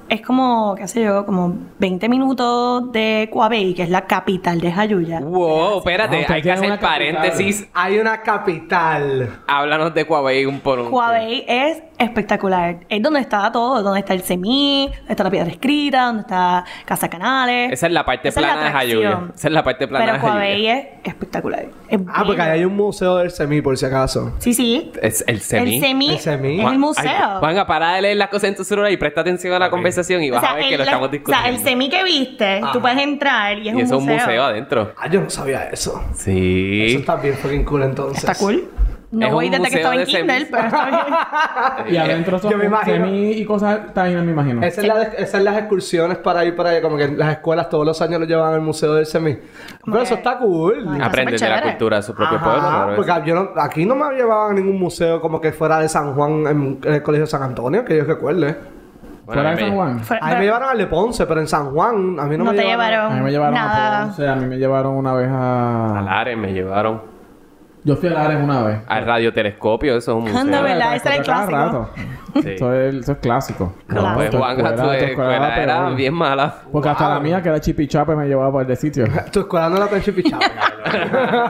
es 0.10 0.22
como, 0.22 0.76
qué 0.76 0.88
sé 0.90 1.04
yo, 1.04 1.26
como 1.26 1.56
20 1.80 2.10
minutos 2.10 2.92
de 2.92 3.30
Coabey, 3.32 3.74
que 3.74 3.84
es 3.84 3.90
la 3.90 4.02
capital 4.08 4.60
de 4.60 4.70
Jayuya. 4.70 5.22
Wow, 5.22 5.78
espérate, 5.78 6.16
ustedes 6.20 6.30
hay 6.32 6.42
que 6.42 6.52
hacer 6.52 6.68
capital. 6.70 6.90
paréntesis. 6.90 7.68
Hay 7.74 7.98
una 7.98 8.22
capital. 8.22 9.40
Háblanos 9.48 9.94
de 9.94 10.04
Huawei 10.04 10.46
un 10.46 10.60
por 10.60 10.80
un. 10.80 10.92
Coabey 10.92 11.46
es 11.48 11.82
espectacular. 12.02 12.78
Es 12.90 13.02
donde 13.02 13.20
está 13.20 13.52
todo, 13.52 13.82
donde 13.82 14.00
está 14.00 14.14
el 14.14 14.22
semí, 14.22 14.88
donde 14.98 15.12
está 15.12 15.24
la 15.24 15.30
piedra 15.32 15.50
escrita, 15.50 16.06
donde 16.06 16.22
está 16.22 16.66
Casa 16.86 17.10
Canales. 17.10 17.72
Esa 17.72 17.88
es 17.88 17.94
la 17.94 18.06
parte 18.06 18.30
Esa 18.30 18.40
es 18.40 18.46
plana 18.46 18.64
de. 18.66 18.72
Jayuya. 18.72 19.22
Esa 19.36 19.48
es 19.48 19.54
la 19.54 19.64
parte 19.64 19.88
plana 19.88 20.06
Pero 20.06 20.14
de 20.16 20.20
Jayuya. 20.20 20.40
Coabey 20.40 20.68
es 20.68 20.86
espectacular. 21.04 21.66
Es 21.90 22.00
Ah, 22.14 22.24
porque 22.26 22.42
ahí 22.42 22.52
hay 22.60 22.66
un 22.66 22.76
museo 22.76 23.18
del 23.18 23.32
semi, 23.32 23.62
por 23.62 23.78
si 23.78 23.86
acaso. 23.86 24.34
Sí, 24.40 24.54
sí. 24.54 24.92
Es 25.02 25.24
el 25.28 25.42
semi. 25.42 25.76
El 25.76 25.82
semí 25.82 26.10
El 26.12 26.20
semí. 26.20 26.60
es 26.62 26.68
el 26.68 26.80
museo. 26.80 27.40
Juanga, 27.40 27.66
para 27.68 27.94
de 27.96 28.02
leer 28.02 28.18
las 28.18 28.30
cosas 28.30 28.50
en 28.50 28.56
tu 28.56 28.64
celular 28.64 28.92
y 28.92 28.98
presta 28.98 29.22
atención 29.22 29.54
a 29.54 29.60
la 29.60 29.70
conversación 29.70 30.24
y 30.24 30.30
vas 30.30 30.44
a 30.44 30.54
ver 30.56 30.66
que 30.66 30.72
lo 30.72 30.78
la- 30.80 30.84
estamos 30.86 31.08
o 31.08 31.12
discutiendo. 31.12 31.44
sea, 31.44 31.52
el 31.56 31.64
semí 31.64 31.90
que 31.90 32.04
viste, 32.04 32.62
tú 32.74 32.80
puedes 32.82 32.98
entrar 33.00 33.58
y 33.60 33.70
es 33.70 33.74
y 33.74 33.78
un 33.78 33.82
eso 33.82 33.96
es 33.98 34.02
museo. 34.02 34.16
un 34.16 34.22
museo 34.24 34.44
adentro. 34.44 34.94
Ah, 34.98 35.08
yo 35.08 35.22
no 35.22 35.30
sabía 35.30 35.64
eso. 35.72 36.02
Eso 36.12 36.24
Sí. 36.24 36.96
está 37.00 37.16
bien 37.16 37.36
fucking 37.36 37.64
cool 37.66 37.84
entonces. 37.84 38.24
Está 38.24 38.36
cool. 38.36 38.70
No 39.12 39.28
Es 39.28 39.34
voy 39.34 39.50
desde 39.50 39.70
que 39.70 39.76
estaba 39.76 39.94
en 39.96 40.00
de 40.02 40.06
Kindle, 40.06 40.34
semis. 40.34 40.48
pero 40.52 40.68
está 40.68 40.86
bien. 41.86 41.94
Y 41.94 41.98
adentro 41.98 42.40
son 42.40 42.52
Yo 42.52 42.58
me 42.58 42.66
imagino- 42.66 43.06
semi 43.06 43.32
y 43.32 43.44
cosas 43.46 43.94
taínas, 43.94 44.24
me 44.24 44.32
imagino. 44.32 44.64
Esa 44.64 44.82
es, 44.82 44.88
la, 44.88 45.02
esa 45.04 45.38
es 45.38 45.44
las 45.44 45.58
excursiones 45.58 46.18
para 46.20 46.46
ir 46.46 46.56
para 46.56 46.70
allá, 46.70 46.82
como 46.82 46.96
que 46.96 47.10
las 47.10 47.30
escuelas 47.34 47.68
todos 47.70 47.86
los 47.86 48.02
años 48.02 48.22
lo 48.22 48.26
llevan 48.26 48.54
al 48.54 48.62
museo 48.62 48.94
del 48.94 49.06
semi. 49.06 49.38
Pero 49.84 49.98
que- 49.98 50.04
eso 50.04 50.14
está 50.16 50.38
cool. 50.38 50.86
Ay, 50.90 51.02
Aprenden 51.02 51.38
de 51.38 51.50
la 51.50 51.62
cultura 51.62 51.98
de 51.98 52.04
su 52.04 52.16
propio 52.16 52.38
Ajá, 52.38 52.86
pueblo. 52.86 52.96
porque 52.96 53.30
yo 53.30 53.36
no- 53.36 53.50
aquí 53.62 53.86
no 53.86 53.96
me 53.96 54.16
llevaban 54.16 54.52
a 54.52 54.54
ningún 54.54 54.80
museo 54.80 55.20
como 55.20 55.42
que 55.42 55.52
fuera 55.52 55.80
de 55.80 55.90
San 55.90 56.14
Juan 56.14 56.48
en, 56.48 56.80
en 56.84 56.94
el 56.94 57.04
colegio 57.04 57.28
San 57.28 57.44
Antonio, 57.44 57.84
que 57.84 57.98
yo 57.98 58.06
recuerde. 58.06 58.56
Bueno, 59.26 59.42
Fuera 59.44 59.52
de 59.56 59.60
San 59.62 59.76
Juan. 59.76 60.00
Fuera- 60.00 60.26
A 60.26 60.30
mí 60.30 60.36
me 60.36 60.44
llevaron 60.46 60.70
al 60.70 60.78
de 60.78 60.88
Ponce, 60.88 61.26
pero 61.26 61.42
en 61.42 61.48
San 61.48 61.72
Juan 61.72 62.18
a 62.20 62.24
mí 62.26 62.38
no, 62.38 62.46
No 62.46 62.52
me 62.52 62.58
te 62.58 62.64
llevaron. 62.64 62.92
llevaron. 62.92 63.12
A 63.12 63.16
mí 63.18 63.22
me 63.24 63.32
llevaron 63.32 63.54
Nada. 63.56 64.02
a 64.02 64.06
Ponce, 64.06 64.28
a 64.28 64.36
mí 64.36 64.46
me 64.46 64.58
llevaron 64.58 64.94
una 64.96 65.14
vez 65.14 65.30
A 65.30 66.00
a... 66.00 66.02
Lares 66.02 66.38
me 66.38 66.54
llevaron. 66.54 67.11
Yo 67.84 67.96
fui 67.96 68.10
a 68.10 68.12
Lares 68.12 68.38
una 68.44 68.62
vez. 68.62 68.80
Al 68.88 69.06
radiotelescopio, 69.08 69.98
eso 69.98 70.12
es 70.12 70.16
un 70.18 70.24
museo. 70.26 70.40
Anda, 70.40 70.62
¿verdad? 70.62 70.96
Ese 70.96 71.08
era 71.08 71.18
el 71.18 71.24
clásico. 71.24 71.52
rato. 71.58 71.90
Sí. 72.44 72.50
Eso, 72.52 72.74
es, 72.76 72.94
eso 72.96 73.12
es 73.14 73.18
clásico. 73.18 73.74
Claro. 73.88 74.12
Pues 74.16 74.30
Tu 74.30 74.38
Juanga, 74.38 74.70
escuela- 74.70 74.76
tu 74.84 74.88
tu 75.00 75.06
escuela 75.06 75.56
era 75.58 75.80
peor. 75.86 75.96
bien 75.96 76.14
mala. 76.14 76.56
Porque 76.72 76.90
hasta 76.90 77.06
Wow. 77.06 77.14
la 77.16 77.20
mía, 77.20 77.42
que 77.42 77.50
era 77.50 77.60
chipichape, 77.60 78.16
me 78.16 78.28
llevaba 78.28 78.52
por 78.52 78.62
el 78.62 78.68
de 78.68 78.76
sitio. 78.76 79.06
Tu 79.32 79.40
escuela 79.40 79.68
no 79.70 79.80
la 79.80 79.88
tengo 79.88 80.02
chipichapa. 80.04 80.46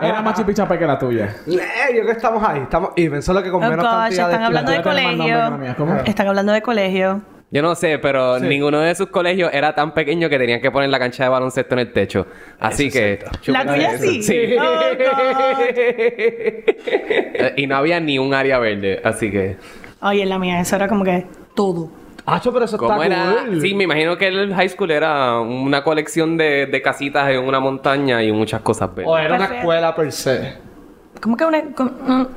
era 0.02 0.22
más 0.22 0.34
chipichape 0.38 0.80
que 0.80 0.88
la 0.88 0.98
tuya. 0.98 1.36
Eh, 1.48 1.60
yo 1.98 2.06
que 2.06 2.12
estamos 2.12 2.42
ahí, 2.44 2.62
estamos 2.62 2.92
even, 2.96 3.22
solo 3.22 3.44
que 3.44 3.52
con 3.52 3.64
Oh, 3.64 3.70
menos 3.70 3.86
gosh, 3.86 3.92
cantidad 3.94 4.28
de 4.28 4.32
están 4.34 4.44
hablando 4.46 4.72
de 4.72 4.78
mía. 4.78 5.76
¿Cómo? 5.78 5.88
colegio. 5.92 6.06
Están 6.10 6.28
hablando 6.28 6.54
de 6.54 6.62
colegio. 6.62 7.22
Yo 7.54 7.62
no 7.62 7.76
sé, 7.76 8.00
pero 8.00 8.40
Sí. 8.40 8.48
ninguno 8.48 8.80
de 8.80 8.96
sus 8.96 9.08
colegios 9.08 9.50
era 9.54 9.76
tan 9.76 9.94
pequeño 9.94 10.30
que 10.30 10.38
tenían 10.40 10.62
que 10.62 10.72
poner 10.72 10.90
la 10.90 10.98
cancha 11.00 11.24
de 11.26 11.30
baloncesto 11.30 11.76
en 11.76 11.80
el 11.80 11.92
techo. 11.92 12.26
Así 12.60 12.90
que... 12.90 13.20
La 13.48 13.66
tuya 13.66 13.98
sí. 13.98 14.24
Sí. 14.24 14.56
Oh, 14.58 14.64
God. 14.64 15.62
Eh, 17.34 17.54
y 17.58 17.68
no 17.68 17.76
había 17.78 18.00
ni 18.00 18.20
un 18.20 18.34
área 18.34 18.60
verde, 18.60 19.02
así 19.04 19.32
que... 19.32 19.58
Oye, 20.02 20.24
en 20.24 20.30
la 20.30 20.40
mía, 20.40 20.60
eso 20.62 20.76
era 20.76 20.88
como 20.88 21.04
que 21.04 21.26
todo. 21.56 21.90
Acho, 22.26 22.54
pero 22.54 22.66
eso 22.66 22.78
¿Cómo 22.78 23.02
está 23.02 23.06
era? 23.34 23.44
cool. 23.46 23.62
Sí, 23.62 23.74
me 23.74 23.84
imagino 23.86 24.18
que 24.18 24.28
el 24.28 24.54
high 24.54 24.70
school 24.70 24.92
era 24.92 25.40
una 25.40 25.84
colección 25.84 26.38
de, 26.38 26.68
de 26.68 26.82
casitas 26.82 27.30
en 27.30 27.40
una 27.44 27.60
montaña 27.60 28.24
y 28.24 28.32
muchas 28.32 28.62
cosas 28.62 28.90
verdes. 28.94 29.08
O 29.12 29.18
era 29.18 29.36
una 29.36 29.46
escuela 29.46 29.96
per 29.96 30.12
se. 30.12 30.54
¿Cómo 31.22 31.36
que 31.36 31.46
una.? 31.46 31.62
mm, 31.62 32.28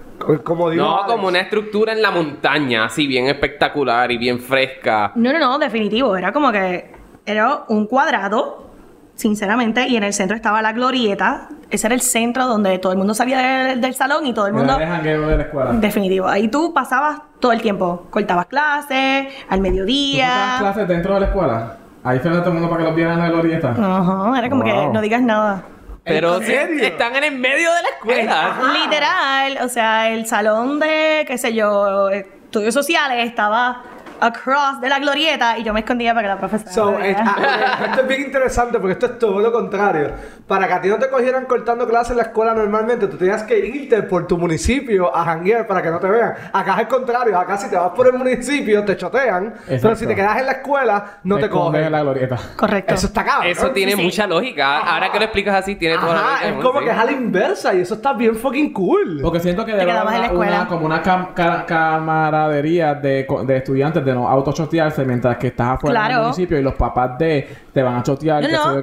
Como 0.43 0.71
digo. 0.71 0.85
No, 0.85 1.07
como 1.07 1.29
una 1.29 1.41
estructura 1.41 1.93
en 1.93 2.03
la 2.03 2.11
montaña, 2.11 2.85
así 2.87 3.07
bien 3.07 3.27
espectacular 3.27 4.11
y 4.11 4.19
bien 4.19 4.41
fresca. 4.41 5.13
No, 5.15 5.33
no, 5.33 5.39
no, 5.39 5.59
definitivo. 5.59 6.17
Era 6.17 6.33
como 6.33 6.51
que. 6.53 6.93
Era 7.27 7.65
un 7.69 7.87
cuadrado, 7.87 8.67
sinceramente, 9.15 9.89
y 9.89 9.97
en 9.97 10.05
el 10.05 10.13
centro 10.13 10.37
estaba 10.37 10.61
la 10.61 10.73
glorieta. 10.73 11.49
Ese 11.71 11.87
era 11.87 11.95
el 11.95 12.03
centro 12.03 12.47
donde 12.47 12.79
todo 12.79 12.93
el 12.93 12.99
mundo 12.99 13.15
salía 13.15 13.39
del, 13.39 13.81
del 13.81 13.95
salón 13.95 14.27
y 14.27 14.35
todo 14.35 14.47
el 14.47 14.53
mundo. 14.53 14.79
Era 14.79 14.99
el 14.99 15.05
de 15.05 15.37
la 15.37 15.43
escuela. 15.45 15.73
Definitivo. 15.73 16.29
Ahí 16.29 16.49
tú 16.49 16.75
pasabas 16.75 17.21
todo 17.41 17.53
el 17.53 17.63
tiempo. 17.63 18.07
Cortabas 18.11 18.47
clases, 18.47 19.33
al 19.49 19.59
¿Tú 19.59 19.63
mediodía. 19.63 20.29
dabas 20.29 20.61
clases 20.61 20.89
dentro 20.89 21.15
de 21.15 21.21
la 21.21 21.27
escuela? 21.27 21.77
Ahí 22.05 22.19
fue 22.19 22.31
todo 22.33 22.49
el 22.49 22.53
mundo 22.53 22.69
para 22.69 22.83
que 22.83 22.89
los 22.89 22.97
vieran 22.97 23.15
en 23.15 23.21
la 23.21 23.31
glorieta. 23.31 23.71
Ajá, 23.71 24.39
era 24.39 24.51
como 24.51 24.63
que 24.63 24.89
no 24.93 25.01
digas 25.01 25.23
nada. 25.23 25.63
Pero 26.05 26.37
¿En 26.37 26.41
sí, 26.43 26.47
serio? 26.53 26.85
están 26.85 27.17
en 27.17 27.25
el 27.25 27.39
medio 27.39 27.73
de 27.73 27.83
la 27.83 27.89
escuela. 27.89 28.61
Literal, 28.75 29.59
o 29.63 29.69
sea, 29.69 30.11
el 30.11 30.27
salón 30.27 30.79
de, 30.79 31.25
qué 31.27 31.39
sé 31.39 31.55
yo, 31.55 32.11
estudios 32.11 32.75
sociales 32.75 33.27
estaba 33.27 33.83
across 34.21 34.81
de 34.81 34.89
la 34.89 34.99
glorieta 34.99 35.59
y 35.59 35.65
yo 35.65 35.73
me 35.73 35.81
escondía 35.81 36.15
para 36.15 36.23
que 36.29 36.35
la 36.35 36.39
profesora. 36.39 36.73
So, 36.73 36.93
me 36.93 37.03
viera. 37.03 37.25
ah, 37.27 37.79
esto 37.91 38.01
es 38.03 38.09
bien 38.09 38.23
interesante 38.23 38.79
porque 38.79 38.93
esto 38.93 39.07
es 39.07 39.19
todo 39.19 39.41
lo 39.41 39.53
contrario. 39.53 40.11
Para 40.47 40.67
que 40.67 40.73
a 40.75 40.81
ti 40.81 40.89
no 40.89 40.99
te 40.99 41.09
cogieran 41.09 41.47
cortando 41.47 41.87
clases 41.89 42.13
en 42.13 42.17
la 42.19 42.23
escuela 42.25 42.53
normalmente, 42.55 43.07
tú 43.07 43.17
tenías 43.17 43.43
que 43.45 43.59
irte 43.59 44.03
por 44.03 44.27
tu 44.27 44.37
municipio 44.39 45.15
a 45.15 45.25
janguear 45.25 45.67
para 45.67 45.81
que 45.83 45.91
no 45.91 45.99
te 45.99 46.09
vean. 46.09 46.35
Acá 46.53 46.75
es 46.75 46.81
el 46.81 46.89
contrario. 46.89 47.39
Acá 47.39 47.57
si 47.57 47.71
te 47.71 47.77
vas 47.77 47.91
por 47.91 48.07
el 48.07 48.13
municipio 48.15 48.85
te 48.85 48.97
chotean. 48.97 49.55
Pero 49.65 49.75
Exacto. 49.77 49.97
si 49.97 50.07
te 50.07 50.15
quedas 50.15 50.39
en 50.39 50.47
la 50.47 50.53
escuela, 50.53 51.05
no 51.25 51.37
te, 51.37 51.47
escondes 51.47 51.71
cogen. 51.81 51.85
en 51.87 51.93
la 51.93 52.03
glorieta. 52.03 52.39
Correcto. 52.57 52.95
Eso 52.95 53.07
está 53.07 53.25
cabrón. 53.25 53.51
Eso 53.51 53.71
tiene 53.71 53.93
Sí, 53.93 53.99
sí. 53.99 54.05
mucha 54.05 54.27
lógica. 54.27 54.79
Ahora 54.81 55.11
que 55.11 55.19
lo 55.19 55.25
explicas 55.25 55.55
así, 55.57 55.77
tiene 55.77 55.97
toda 55.99 56.15
la 56.15 56.21
Ajá, 56.21 56.31
lógica. 56.33 56.49
es 56.59 56.65
como 56.65 56.81
que 56.81 56.91
es 56.91 56.99
a 56.99 57.05
la 57.05 57.13
inversa 57.13 57.75
y 57.75 57.81
eso 57.81 57.95
está 57.95 58.13
bien 58.13 58.37
fucking 58.37 58.73
cool. 58.73 59.21
Porque 59.23 59.41
siento 59.41 59.65
que 59.65 59.73
debe 59.73 59.83
haber 59.91 59.95
quedabas 59.95 60.15
en 60.15 60.21
la 60.21 60.27
una, 60.27 60.33
escuela. 60.33 60.57
una- 60.61 60.69
como 60.69 60.87
una 60.87 61.03
cam- 61.03 61.33
ca- 61.35 61.65
camaradería 61.67 62.95
de, 62.95 63.25
co- 63.27 63.45
de 63.45 63.57
estudiantes 63.57 64.04
de 64.05 64.15
no 64.15 64.29
autochotearse 64.29 65.05
mientras 65.05 65.37
que 65.39 65.49
estás 65.49 65.69
afuera 65.77 66.09
del 66.09 66.19
municipio 66.21 66.59
y 66.59 66.63
los 66.63 66.75
papás 66.75 67.19
de 67.19 67.49
te 67.73 67.83
van 67.83 67.97
a 67.97 68.03
chotear, 68.03 68.43
No. 68.51 68.83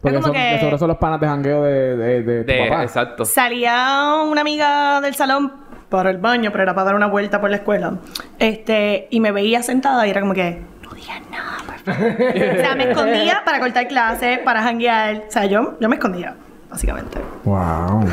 Porque 0.00 0.22
son, 0.22 0.32
que- 0.32 0.58
sobre 0.60 0.78
son 0.78 0.88
los 0.88 0.96
panas 0.98 1.20
de 1.20 1.26
jangueo 1.26 1.62
de, 1.64 1.96
de, 1.96 2.22
de 2.22 2.44
tu 2.44 2.68
papá. 2.68 2.82
exacto. 2.84 3.24
Salía 3.24 4.12
una 4.24 4.40
amiga 4.42 5.00
del 5.00 5.14
salón 5.14 5.52
para 5.88 6.10
el 6.10 6.18
baño, 6.18 6.50
pero 6.52 6.62
era 6.64 6.74
para 6.74 6.84
dar 6.86 6.94
una 6.94 7.06
vuelta 7.06 7.40
por 7.40 7.50
la 7.50 7.56
escuela. 7.56 7.94
Este, 8.38 9.08
y 9.10 9.20
me 9.20 9.32
veía 9.32 9.62
sentada 9.62 10.06
y 10.06 10.10
era 10.10 10.20
como 10.20 10.34
que, 10.34 10.62
no 10.82 10.90
digas 10.90 11.20
nada, 11.30 11.56
por 11.66 11.78
favor". 11.94 12.12
O 12.58 12.60
sea, 12.60 12.74
me 12.76 12.90
escondía 12.90 13.42
para 13.44 13.58
cortar 13.60 13.88
clases, 13.88 14.38
para 14.40 14.62
janguear. 14.62 15.24
O 15.28 15.30
sea, 15.30 15.46
yo, 15.46 15.76
yo 15.80 15.88
me 15.88 15.96
escondía, 15.96 16.36
básicamente. 16.70 17.18
Wow. 17.44 18.04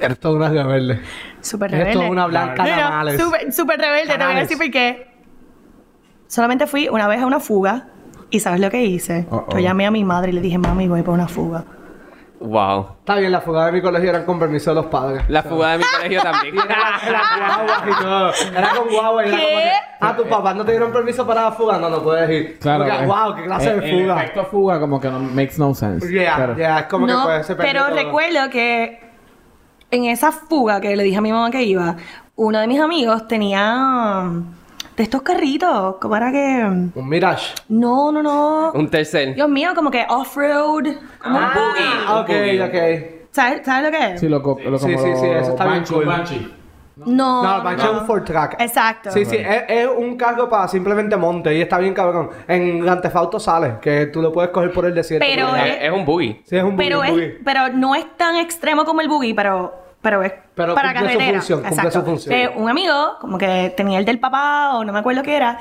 Eres 0.00 0.18
toda 0.20 0.36
una 0.36 0.48
rebelde. 0.48 1.00
Súper 1.40 1.68
Eres 1.74 1.78
rebelde. 1.88 1.98
toda 2.00 2.10
una 2.10 2.26
blanca 2.26 2.64
No, 2.64 3.04
no, 3.04 3.18
súper, 3.18 3.52
súper 3.52 3.78
rebelde, 3.80 4.16
te 4.16 4.24
voy 4.24 4.34
a 4.34 4.38
decir 4.40 4.56
por 4.56 4.70
qué. 4.70 5.07
Solamente 6.28 6.66
fui 6.68 6.88
una 6.88 7.08
vez 7.08 7.20
a 7.20 7.26
una 7.26 7.40
fuga 7.40 7.88
y 8.30 8.38
¿sabes 8.40 8.60
lo 8.60 8.70
que 8.70 8.84
hice? 8.84 9.26
Uh-oh. 9.30 9.46
Yo 9.52 9.58
llamé 9.58 9.86
a 9.86 9.90
mi 9.90 10.04
madre 10.04 10.30
y 10.30 10.34
le 10.34 10.40
dije, 10.40 10.58
mami, 10.58 10.86
voy 10.86 11.00
para 11.02 11.12
una 11.14 11.26
fuga. 11.28 11.64
Wow. 12.40 12.90
Está 13.00 13.16
bien, 13.16 13.32
la 13.32 13.40
fuga 13.40 13.66
de 13.66 13.72
mi 13.72 13.82
colegio 13.82 14.10
eran 14.10 14.24
con 14.24 14.38
permiso 14.38 14.70
de 14.70 14.76
los 14.76 14.86
padres. 14.86 15.24
La 15.28 15.42
fuga 15.42 15.72
de 15.72 15.78
mi 15.78 15.84
colegio 15.96 16.22
también. 16.22 16.54
Era 16.56 17.26
guagua 17.66 17.84
y 17.90 18.02
todo. 18.02 18.32
Era 18.56 18.68
con 18.76 18.88
guagua 18.88 19.24
y 19.26 19.28
era 19.28 19.36
¿Qué? 19.38 19.42
como 19.48 19.58
que, 19.60 19.70
ah, 20.00 20.16
tus 20.16 20.26
papás 20.28 20.54
no 20.56 20.64
te 20.64 20.70
dieron 20.70 20.92
permiso 20.92 21.26
para 21.26 21.42
la 21.44 21.52
fuga, 21.52 21.78
no, 21.78 21.90
no 21.90 22.00
puedes 22.02 22.30
ir. 22.30 22.58
Claro. 22.60 22.84
Porque, 22.84 23.02
eh, 23.02 23.06
wow, 23.06 23.34
qué 23.34 23.42
clase 23.44 23.70
eh, 23.70 23.80
de 23.80 23.90
fuga. 24.02 24.22
efecto 24.22 24.44
fuga 24.44 24.78
como 24.78 25.00
que 25.00 25.10
no 25.10 25.18
makes 25.18 25.54
no 25.58 25.74
sense. 25.74 26.08
Yeah, 26.12 26.36
Pero- 26.36 26.56
yeah, 26.56 26.78
es 26.80 26.86
como 26.86 27.06
que 27.06 27.12
no, 27.12 27.24
pues, 27.24 27.46
se 27.46 27.56
perdió 27.56 27.72
pero 27.72 27.86
todo. 27.86 27.96
recuerdo 27.96 28.50
que 28.50 29.00
en 29.90 30.04
esa 30.04 30.30
fuga 30.30 30.80
que 30.80 30.94
le 30.94 31.02
dije 31.02 31.16
a 31.16 31.20
mi 31.22 31.32
mamá 31.32 31.50
que 31.50 31.62
iba, 31.64 31.96
uno 32.36 32.60
de 32.60 32.68
mis 32.68 32.78
amigos 32.80 33.26
tenía 33.26 34.20
um, 34.22 34.44
de 34.98 35.02
estos 35.04 35.22
carritos, 35.22 35.94
¿cómo 36.00 36.16
era 36.16 36.30
que? 36.30 36.64
Un 36.94 37.08
Mirage. 37.08 37.54
No, 37.68 38.12
no, 38.12 38.22
no. 38.22 38.72
Un 38.72 38.90
tercer. 38.90 39.34
Dios 39.34 39.48
mío, 39.48 39.70
como 39.74 39.90
que 39.90 40.04
off-road, 40.08 40.84
como 41.22 41.38
un 41.38 41.44
buggy. 41.44 41.84
Ah, 42.06 42.20
ok, 42.20 42.28
buggy. 42.28 42.60
ok. 42.60 42.74
¿Sabes, 43.30 43.60
¿Sabes 43.64 43.84
lo 43.92 43.96
que 43.98 44.14
es? 44.14 44.20
Sí, 44.20 44.28
lo, 44.28 44.42
co- 44.42 44.58
lo, 44.62 44.78
Sí, 44.78 44.92
como 44.92 44.98
sí, 45.06 45.20
sí, 45.20 45.26
eso 45.26 45.50
está 45.52 45.66
bien 45.68 45.84
cool. 45.88 46.04
Banshee. 46.04 46.54
No, 46.96 47.44
No, 47.44 47.56
el 47.58 47.62
Banshee 47.62 47.86
es 47.86 47.92
un 47.92 48.06
Ford 48.06 48.24
Track. 48.24 48.56
Exacto. 48.60 49.12
Sí, 49.12 49.24
sí, 49.24 49.36
es, 49.36 49.62
es 49.68 49.88
un 49.96 50.16
cargo 50.16 50.48
para 50.48 50.66
simplemente 50.66 51.16
monte 51.16 51.54
y 51.56 51.60
está 51.60 51.78
bien 51.78 51.94
cabrón. 51.94 52.30
En 52.48 52.80
Grand 52.80 53.00
Theft 53.00 53.14
Auto 53.14 53.38
sale, 53.38 53.74
que 53.80 54.06
tú 54.06 54.20
lo 54.20 54.32
puedes 54.32 54.50
coger 54.50 54.72
por 54.72 54.84
el 54.84 54.94
desierto. 54.96 55.24
Pero. 55.24 55.54
Es, 55.54 55.78
es 55.82 55.92
un 55.92 56.04
buggy. 56.04 56.42
Sí, 56.44 56.56
es 56.56 56.64
un 56.64 56.70
buggy, 56.74 56.84
pero, 56.88 56.98
un 57.00 57.06
es, 57.06 57.12
buggy. 57.12 57.28
pero 57.44 57.68
no 57.68 57.94
es 57.94 58.04
tan 58.16 58.34
extremo 58.34 58.84
como 58.84 59.00
el 59.00 59.08
buggy, 59.08 59.32
pero, 59.32 59.72
pero 60.00 60.22
es 60.22 60.32
Pero 60.54 60.74
para 60.74 60.92
cumple 60.92 61.12
su 61.12 61.18
carretera. 61.18 61.38
función, 61.40 61.66
Exacto. 61.66 61.90
su 61.90 62.02
función. 62.04 62.34
Eh, 62.34 62.50
un 62.56 62.68
amigo, 62.70 63.16
como 63.20 63.36
que 63.38 63.72
tenía 63.76 63.98
el 63.98 64.04
del 64.04 64.18
papá 64.20 64.74
o 64.76 64.84
no 64.84 64.92
me 64.92 65.00
acuerdo 65.00 65.22
qué 65.22 65.36
era, 65.36 65.58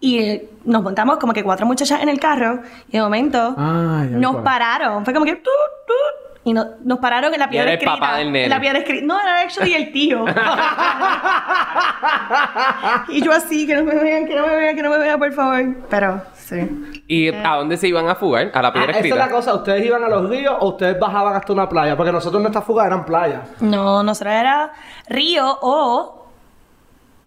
y 0.00 0.42
nos 0.64 0.82
montamos 0.82 1.18
como 1.18 1.32
que 1.32 1.42
cuatro 1.42 1.66
muchachas 1.66 2.00
en 2.02 2.08
el 2.08 2.20
carro 2.20 2.60
y 2.88 2.92
de 2.92 3.00
momento 3.02 3.54
Ah, 3.58 4.04
nos 4.08 4.20
recuerdo. 4.20 4.44
pararon. 4.44 5.04
Fue 5.04 5.12
como 5.12 5.26
que... 5.26 5.34
tut, 5.36 5.44
tut, 5.86 6.40
y 6.44 6.52
no- 6.52 6.66
nos 6.84 6.98
pararon 7.00 7.34
en 7.34 7.40
la 7.40 7.48
piedra 7.50 7.64
era 7.64 7.72
el 7.72 7.78
escrita. 7.78 7.98
papá 8.00 8.16
del 8.18 8.26
nene. 8.32 8.44
En 8.44 8.50
la 8.50 8.60
piedra 8.60 8.78
escrita. 8.78 9.04
No, 9.06 9.20
era 9.20 9.40
actually 9.40 9.74
el 9.74 9.90
tío. 9.92 10.24
y 13.08 13.22
yo 13.22 13.32
así, 13.32 13.66
que 13.66 13.74
no 13.74 13.82
me 13.84 13.94
vean, 13.96 14.26
que 14.26 14.34
no 14.36 14.46
me 14.46 14.56
vean, 14.56 14.76
que 14.76 14.82
no 14.82 14.90
me 14.90 14.98
vean, 14.98 15.18
por 15.18 15.32
favor. 15.32 15.64
Pero, 15.90 16.22
sí. 16.48 17.02
¿Y 17.06 17.28
a 17.34 17.56
dónde 17.56 17.76
se 17.76 17.88
iban 17.88 18.08
a 18.08 18.14
fugar? 18.14 18.50
A 18.54 18.62
la 18.62 18.68
Ah, 18.68 18.72
piedra 18.72 18.90
esa 18.92 19.00
es 19.06 19.16
la 19.16 19.28
cosa, 19.30 19.54
¿ustedes 19.54 19.84
iban 19.84 20.02
a 20.04 20.08
los 20.08 20.28
ríos 20.28 20.54
o 20.60 20.68
ustedes 20.70 20.98
bajaban 20.98 21.34
hasta 21.36 21.52
una 21.52 21.68
playa? 21.68 21.96
Porque 21.96 22.12
nosotros 22.12 22.40
nuestras 22.40 22.64
fugas 22.64 22.86
eran 22.86 23.04
playas. 23.04 23.42
No, 23.60 24.02
nosotros 24.02 24.34
era 24.34 24.72
río 25.08 25.58
o 25.62 26.26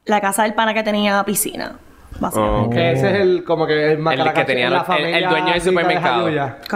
la 0.06 0.20
casa 0.22 0.44
del 0.44 0.54
pana 0.54 0.74
que 0.74 0.84
tenía 0.84 1.24
piscina. 1.24 1.74
Básicamente. 2.20 2.68
Oh. 2.68 2.70
Que 2.70 2.92
ese 2.92 3.08
es 3.10 3.22
el, 3.22 3.44
como 3.46 3.66
que 3.66 3.74
el 3.86 3.92
El 3.92 4.00
Macaracachi- 4.04 4.34
que 4.34 4.44
tenía 4.46 4.66
la 4.70 4.75
la- 4.75 4.80
el, 4.82 4.86
familia 4.86 5.18
el 5.18 5.30
dueño 5.30 5.46
del 5.46 5.54
de 5.54 5.62
supermercado. 5.62 6.28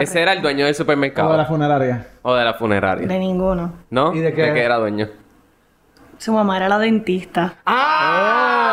Ese 0.02 0.22
era 0.22 0.34
el 0.34 0.42
dueño 0.42 0.58
del 0.60 0.66
O 0.66 0.68
de 0.68 0.72
la 0.72 0.74
supermercado. 0.78 1.46
funeraria. 1.46 2.08
O 2.22 2.34
de 2.34 2.46
la 2.46 2.54
funeraria. 2.54 3.08
De 3.08 3.20
ninguno. 3.20 3.74
¿No? 3.90 4.14
¿Y 4.14 4.20
de 4.20 4.34
qué? 4.34 4.44
era 4.64 4.78
dueño? 4.78 5.08
Su 6.18 6.32
mamá 6.32 6.56
era 6.58 6.70
la 6.70 6.80
dentista. 6.80 7.56
Ah, 7.66 8.65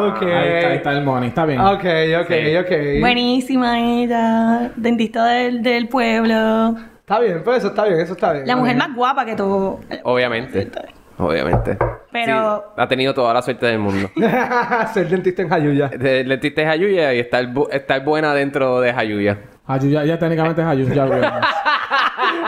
ok. 0.00 0.22
Ahí, 0.22 0.48
está, 0.52 0.68
ahí 0.68 0.76
está 0.76 0.92
el 0.92 1.04
money. 1.04 1.28
Está 1.28 1.44
bien. 1.46 1.60
Ok, 1.60 1.84
ok, 2.20 2.28
Sí. 2.28 2.56
ok. 2.56 3.00
Buenísima 3.00 3.78
ella. 3.80 4.70
Dentista 4.76 5.24
del, 5.26 5.62
del 5.62 5.88
pueblo. 5.88 6.74
Está 7.00 7.18
bien, 7.20 7.42
pues 7.44 7.58
eso 7.58 7.68
está 7.68 7.84
bien, 7.84 8.00
eso 8.00 8.12
está 8.14 8.32
bien. 8.32 8.46
La 8.46 8.56
mujer 8.56 8.76
más 8.76 8.94
guapa 8.94 9.24
que 9.24 9.34
tú. 9.34 9.78
Obviamente. 10.04 10.70
Obviamente. 11.18 11.76
Pero- 12.10 12.64
Sí, 12.74 12.80
ha 12.82 12.88
tenido 12.88 13.12
toda 13.14 13.32
la 13.34 13.42
suerte 13.42 13.66
del 13.66 13.78
mundo. 13.78 14.10
Ser 14.94 15.08
dentista 15.08 15.42
en 15.42 15.48
Jayuya. 15.48 15.88
De 15.88 16.24
dentista 16.24 16.62
es 16.62 16.68
Jayuya 16.68 17.12
y 17.14 17.20
estar, 17.20 17.44
bu- 17.46 17.68
estar 17.70 18.02
buena 18.04 18.34
dentro 18.34 18.80
de 18.80 18.92
Jayuya. 18.92 19.38
Ayuya, 19.66 20.04
ya 20.04 20.18
técnicamente 20.18 20.60
es 20.62 20.66
Ayuya 20.66 21.06
Realness. 21.06 21.32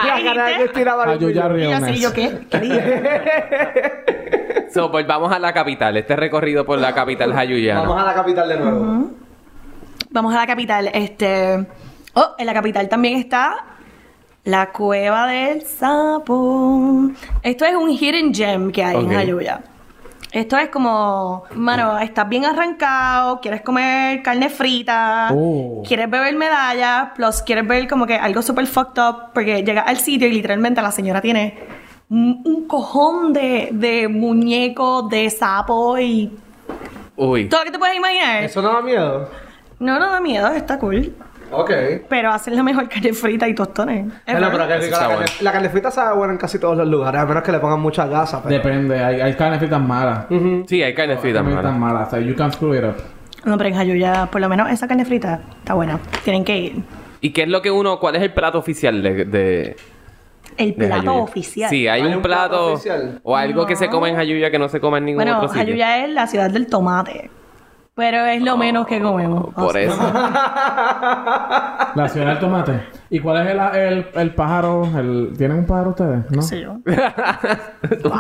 La 0.07 0.23
cara 0.25 0.47
de 0.47 0.57
que 0.57 0.69
tiraba 0.69 1.05
el 1.05 1.11
Ayuya 1.11 1.43
cuello. 1.49 1.59
Y 1.59 1.63
yo 1.63 1.71
así, 1.77 1.83
Realness. 1.85 2.01
¿yo 2.01 2.13
qué? 2.13 2.39
¿Qué 2.51 2.61
dije? 2.61 3.03
So, 4.73 4.91
pues 4.91 5.07
vamos 5.07 5.33
a 5.33 5.39
la 5.39 5.53
capital. 5.53 5.97
Este 5.97 6.17
recorrido 6.17 6.65
por 6.65 6.79
la 6.79 6.95
capital 6.95 7.33
jayuyana. 7.33 7.81
Vamos 7.81 8.03
a 8.03 8.05
la 8.07 8.15
capital 8.15 8.49
de 8.49 8.57
nuevo. 8.59 9.11
Vamos 10.11 10.35
a 10.35 10.39
la 10.39 10.47
capital. 10.47 10.91
Este. 10.93 11.67
Oh, 12.15 12.35
en 12.39 12.47
la 12.47 12.55
capital 12.55 12.89
también 12.89 13.19
está 13.19 13.65
la 14.45 14.71
cueva 14.71 15.27
del 15.27 15.63
sapo. 15.63 17.11
Esto 17.43 17.65
es 17.65 17.75
un 17.75 17.91
hidden 17.91 18.33
gem 18.35 18.71
que 18.71 18.85
hay 18.85 18.97
en 18.97 19.11
Jayuya. 19.13 19.61
Esto 20.31 20.59
es 20.59 20.69
como, 20.69 21.45
mano, 21.55 21.97
estás 22.01 22.29
bien 22.29 22.45
arrancado, 22.45 23.41
quieres 23.41 23.61
comer 23.63 24.21
carne 24.21 24.49
frita, 24.51 25.29
Oh. 25.33 25.85
quieres 25.87 26.11
beber 26.11 26.35
medallas, 26.35 27.11
plus 27.15 27.41
quieres 27.43 27.65
ver 27.69 27.87
como 27.87 28.05
que 28.05 28.17
algo 28.17 28.43
super 28.43 28.67
fucked 28.67 29.01
up, 29.01 29.17
porque 29.33 29.63
llegas 29.63 29.85
al 29.87 29.99
sitio 29.99 30.27
y 30.27 30.33
literalmente 30.33 30.83
la 30.83 30.91
señora 30.91 31.21
tiene 31.21 31.57
un, 32.09 32.65
cojón 32.67 33.33
de, 33.33 33.71
de 33.73 34.09
muñecos, 34.09 35.09
de 35.09 35.29
sapo 35.31 35.99
y 35.99 36.31
Uy. 37.17 37.49
todo 37.49 37.61
lo 37.61 37.67
que 37.67 37.73
te 37.73 37.79
puedes 37.79 37.97
imaginar. 37.97 38.45
¿Eso 38.45 38.63
no 38.63 38.73
da 38.73 38.83
miedo? 38.83 39.29
No, 39.79 39.99
no 39.99 40.11
da 40.11 40.21
miedo, 40.21 40.49
está 40.49 40.79
cool. 40.79 41.13
Ok. 41.51 41.71
Pero 42.09 42.33
hacen 42.33 42.57
la 42.57 42.63
mejor 42.63 42.89
carne 42.89 43.13
frita 43.13 43.47
y 43.47 43.55
tostones. 43.55 44.07
Bueno, 44.27 44.49
pero 44.51 44.65
Está 44.65 45.09
la, 45.09 45.09
carne, 45.09 45.27
la 45.41 45.53
carne 45.53 45.69
frita 45.69 45.91
sabe 45.91 46.17
buena 46.17 46.33
en 46.33 46.39
casi 46.39 46.59
todos 46.59 46.77
los 46.77 46.89
lugares, 46.89 47.21
a 47.21 47.27
menos 47.27 47.43
que 47.43 47.53
le 47.53 47.59
pongan 47.59 47.81
mucha 47.81 48.07
gasa. 48.07 48.43
Pero... 48.43 48.55
Depende. 48.57 49.03
Hay, 49.03 49.21
hay 49.21 49.35
carnes 49.35 49.59
fritas 49.61 49.81
malas. 49.81 50.27
Sí, 50.67 50.83
hay 50.83 50.95
carne 50.95 51.17
frita, 51.19 51.39
Carnes 51.39 51.55
mano. 51.55 51.69
fritas 51.69 51.79
malas. 51.81 52.09
O 52.09 52.11
sea, 52.11 52.21
you 52.21 52.35
can 52.35 52.53
screw 52.53 52.75
it 52.75 52.85
up. 52.85 52.95
No, 53.45 53.57
pero 53.59 53.69
en 53.69 53.77
Jayuya, 53.77 54.27
por 54.33 54.41
lo 54.41 54.49
menos 54.49 54.71
esa 54.71 54.89
carne 54.89 55.05
frita 55.05 55.41
está 55.59 55.75
buena. 55.75 56.01
Tienen 56.25 56.45
que 56.45 56.57
ir. 56.57 56.83
¿Y 57.21 57.31
qué 57.31 57.43
es 57.43 57.49
lo 57.49 57.63
que 57.63 57.71
uno... 57.71 57.99
¿Cuál 58.01 58.17
es 58.17 58.23
el 58.23 58.33
plato 58.33 58.59
oficial 58.59 59.03
de... 59.03 59.25
de 59.25 59.77
El 60.57 60.75
plato 60.75 61.15
oficial. 61.17 61.71
Sí, 61.71 61.89
hay, 61.89 62.03
¿Hay 62.03 62.09
un, 62.09 62.17
un 62.17 62.23
plato 62.23 62.49
plato... 62.51 62.73
oficial? 62.75 63.21
o 63.23 63.37
algo 63.37 63.67
que 63.67 63.77
se 63.77 63.89
come 63.89 64.11
en 64.11 64.17
Jayuya 64.17 64.51
que 64.51 64.59
no 64.59 64.69
se 64.69 64.81
come 64.81 64.99
en 64.99 65.05
ningún 65.07 65.23
Bueno, 65.25 65.37
otro 65.39 65.49
sitio. 65.49 65.63
Jayuya 65.65 66.05
es 66.05 66.11
la 66.11 66.27
ciudad 66.27 66.51
del 66.51 66.67
tomate. 66.67 67.31
Pero 67.97 68.25
es 68.25 68.43
lo 68.43 68.57
menos 68.57 68.89
que 68.89 69.01
comemos. 69.01 69.55
Por 69.55 69.77
Así. 69.77 69.87
eso. 69.87 69.97
La 71.95 72.09
ciudad 72.09 72.27
del 72.27 72.39
tomate. 72.41 72.81
¿Y 73.09 73.21
cuál 73.21 73.47
es 73.47 73.53
el, 73.55 73.61
el, 73.61 74.07
el 74.15 74.35
pájaro? 74.35 74.83
El, 74.99 75.33
¿Tienen 75.39 75.59
un 75.59 75.67
pájaro 75.67 75.91
ustedes? 75.91 76.29
¿No? 76.31 76.43
Sí, 76.43 76.61
yo. 76.61 76.73
un 76.83 76.83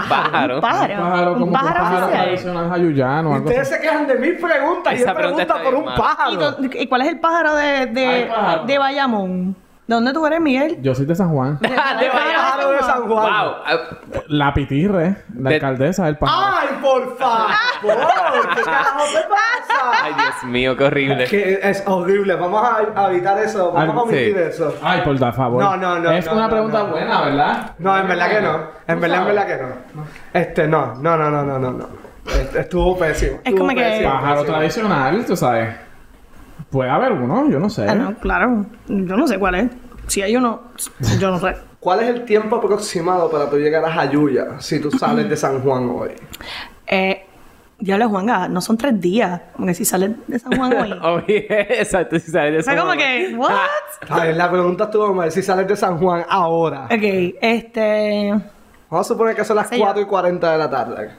pájaro. 0.08 0.56
Un 0.56 0.60
pájaro. 0.60 0.94
Un 0.94 1.00
pájaro, 1.10 1.32
como 1.34 1.46
Un 1.46 1.52
pájaro 1.52 1.82
oficial. 1.82 2.10
tradicional 2.10 3.26
Ustedes 3.26 3.58
así. 3.62 3.74
se 3.74 3.80
quejan 3.80 4.06
de 4.06 4.14
mis 4.14 4.40
preguntas 4.40 4.94
y 4.96 5.02
él 5.02 5.12
pregunta 5.12 5.62
por 5.64 5.74
un 5.74 5.84
mala. 5.86 5.96
¿Y, 5.96 6.00
pájaro. 6.00 6.56
y 6.72 6.86
cuál 6.86 7.02
es 7.02 7.08
el 7.08 7.18
pájaro 7.18 7.54
de, 7.56 7.86
de, 7.86 8.26
pájaro. 8.28 8.64
de 8.66 8.78
Bayamón? 8.78 9.56
¿De 9.86 9.94
dónde 9.94 10.12
tú 10.14 10.24
eres, 10.26 10.40
Miguel? 10.40 10.78
Yo 10.80 10.94
soy 10.94 11.04
de 11.04 11.14
San 11.14 11.28
Juan. 11.30 11.58
¿De, 11.60 11.68
pájaro 11.68 12.70
de 12.72 12.78
San 12.80 13.02
Juan. 13.06 13.08
Wow. 13.08 13.54
Ah, 13.66 13.76
La 14.28 14.54
pitirre, 14.54 15.16
la 15.38 15.50
De- 15.50 15.56
alcaldesa 15.56 16.06
del 16.06 16.16
pájaro. 16.16 16.56
¡Ay, 16.58 16.68
por 16.80 17.18
favor! 17.18 17.50
¿Qué 18.54 18.62
carajo 18.62 19.04
te 19.12 19.20
pasa? 19.28 20.04
Ay, 20.04 20.14
Dios 20.14 20.44
mío, 20.44 20.74
qué 20.76 20.84
horrible. 20.84 21.24
Que 21.26 21.60
es 21.62 21.82
horrible. 21.86 22.34
Vamos 22.36 22.62
a, 22.66 23.00
a 23.04 23.10
evitar 23.10 23.38
eso. 23.40 23.72
Vamos 23.72 23.94
a 23.94 24.00
omitir 24.04 24.34
sí. 24.34 24.42
eso. 24.42 24.74
Ay, 24.82 25.02
por 25.02 25.18
da 25.18 25.32
favor. 25.32 25.62
No, 25.62 25.76
no, 25.76 25.98
no, 25.98 26.10
Es 26.12 26.24
no, 26.26 26.32
una 26.32 26.42
no, 26.44 26.50
pregunta 26.50 26.78
no. 26.78 26.86
buena, 26.86 27.20
¿verdad? 27.22 27.70
No, 27.78 27.98
en 27.98 28.08
verdad 28.08 28.30
que 28.30 28.40
no. 28.40 28.54
En 28.86 28.94
¿Tú 28.96 29.00
verdad, 29.02 29.18
en 29.20 29.26
verdad 29.26 29.46
que 29.46 29.62
no. 29.62 30.04
Este, 30.32 30.66
no. 30.66 30.94
No, 30.94 31.16
no, 31.18 31.30
no, 31.30 31.42
no, 31.42 31.58
no. 31.58 31.70
no. 31.72 31.88
Est- 32.26 32.56
Estuvo 32.56 32.96
pésimo. 32.98 33.32
Es 33.32 33.38
Estuvo 33.44 33.58
como 33.58 33.68
que- 33.76 33.82
pésimo, 33.84 34.10
Pájaro 34.12 34.40
pésimo. 34.40 34.56
tradicional, 34.56 35.24
tú 35.26 35.36
sabes. 35.36 35.74
Puede 36.74 36.90
haber 36.90 37.12
uno, 37.12 37.48
yo 37.48 37.60
no 37.60 37.70
sé. 37.70 37.86
Ah, 37.88 37.94
no, 37.94 38.14
claro. 38.16 38.66
Yo 38.88 39.16
no 39.16 39.28
sé 39.28 39.38
cuál 39.38 39.54
es. 39.54 39.70
Si 40.08 40.22
hay 40.22 40.36
uno, 40.36 40.60
yo 41.20 41.30
no 41.30 41.38
sé. 41.38 41.54
¿Cuál 41.78 42.00
es 42.00 42.08
el 42.08 42.24
tiempo 42.24 42.56
aproximado 42.56 43.30
para 43.30 43.48
tú 43.48 43.58
llegar 43.58 43.84
a 43.84 43.92
Jayuya 43.92 44.58
si 44.58 44.80
tú 44.80 44.90
sales 44.90 45.28
de 45.30 45.36
San 45.36 45.60
Juan 45.62 45.88
hoy? 45.88 46.10
Eh, 46.88 47.24
Diablo, 47.78 48.08
Juanga, 48.08 48.48
no 48.48 48.60
son 48.60 48.76
tres 48.76 49.00
días. 49.00 49.40
Como 49.54 49.68
que 49.68 49.74
si 49.74 49.84
sales 49.84 50.10
de 50.26 50.36
San 50.40 50.56
Juan 50.56 50.72
hoy. 50.76 50.92
Oye, 51.28 51.46
exacto. 51.80 52.18
Si 52.18 52.32
sabes 52.32 52.54
de 52.54 52.62
Fue 52.64 52.72
eso, 52.72 52.82
como 52.82 52.94
mamá. 52.96 53.02
que, 53.06 53.34
¿what? 53.36 53.50
A 54.10 54.24
ver, 54.24 54.36
la 54.36 54.50
pregunta 54.50 54.84
estuvo 54.84 55.14
mal. 55.14 55.30
Si 55.30 55.44
sales 55.44 55.68
de 55.68 55.76
San 55.76 55.96
Juan 55.98 56.24
ahora. 56.28 56.86
Ok, 56.86 57.34
este. 57.40 58.30
Vamos 58.90 59.06
a 59.06 59.14
suponer 59.14 59.36
que 59.36 59.44
son 59.44 59.54
las 59.56 59.68
Sí, 59.68 59.78
yo. 59.78 59.84
4 59.84 60.02
y 60.02 60.06
40 60.06 60.50
de 60.52 60.58
la 60.58 60.68
tarde. 60.70 61.10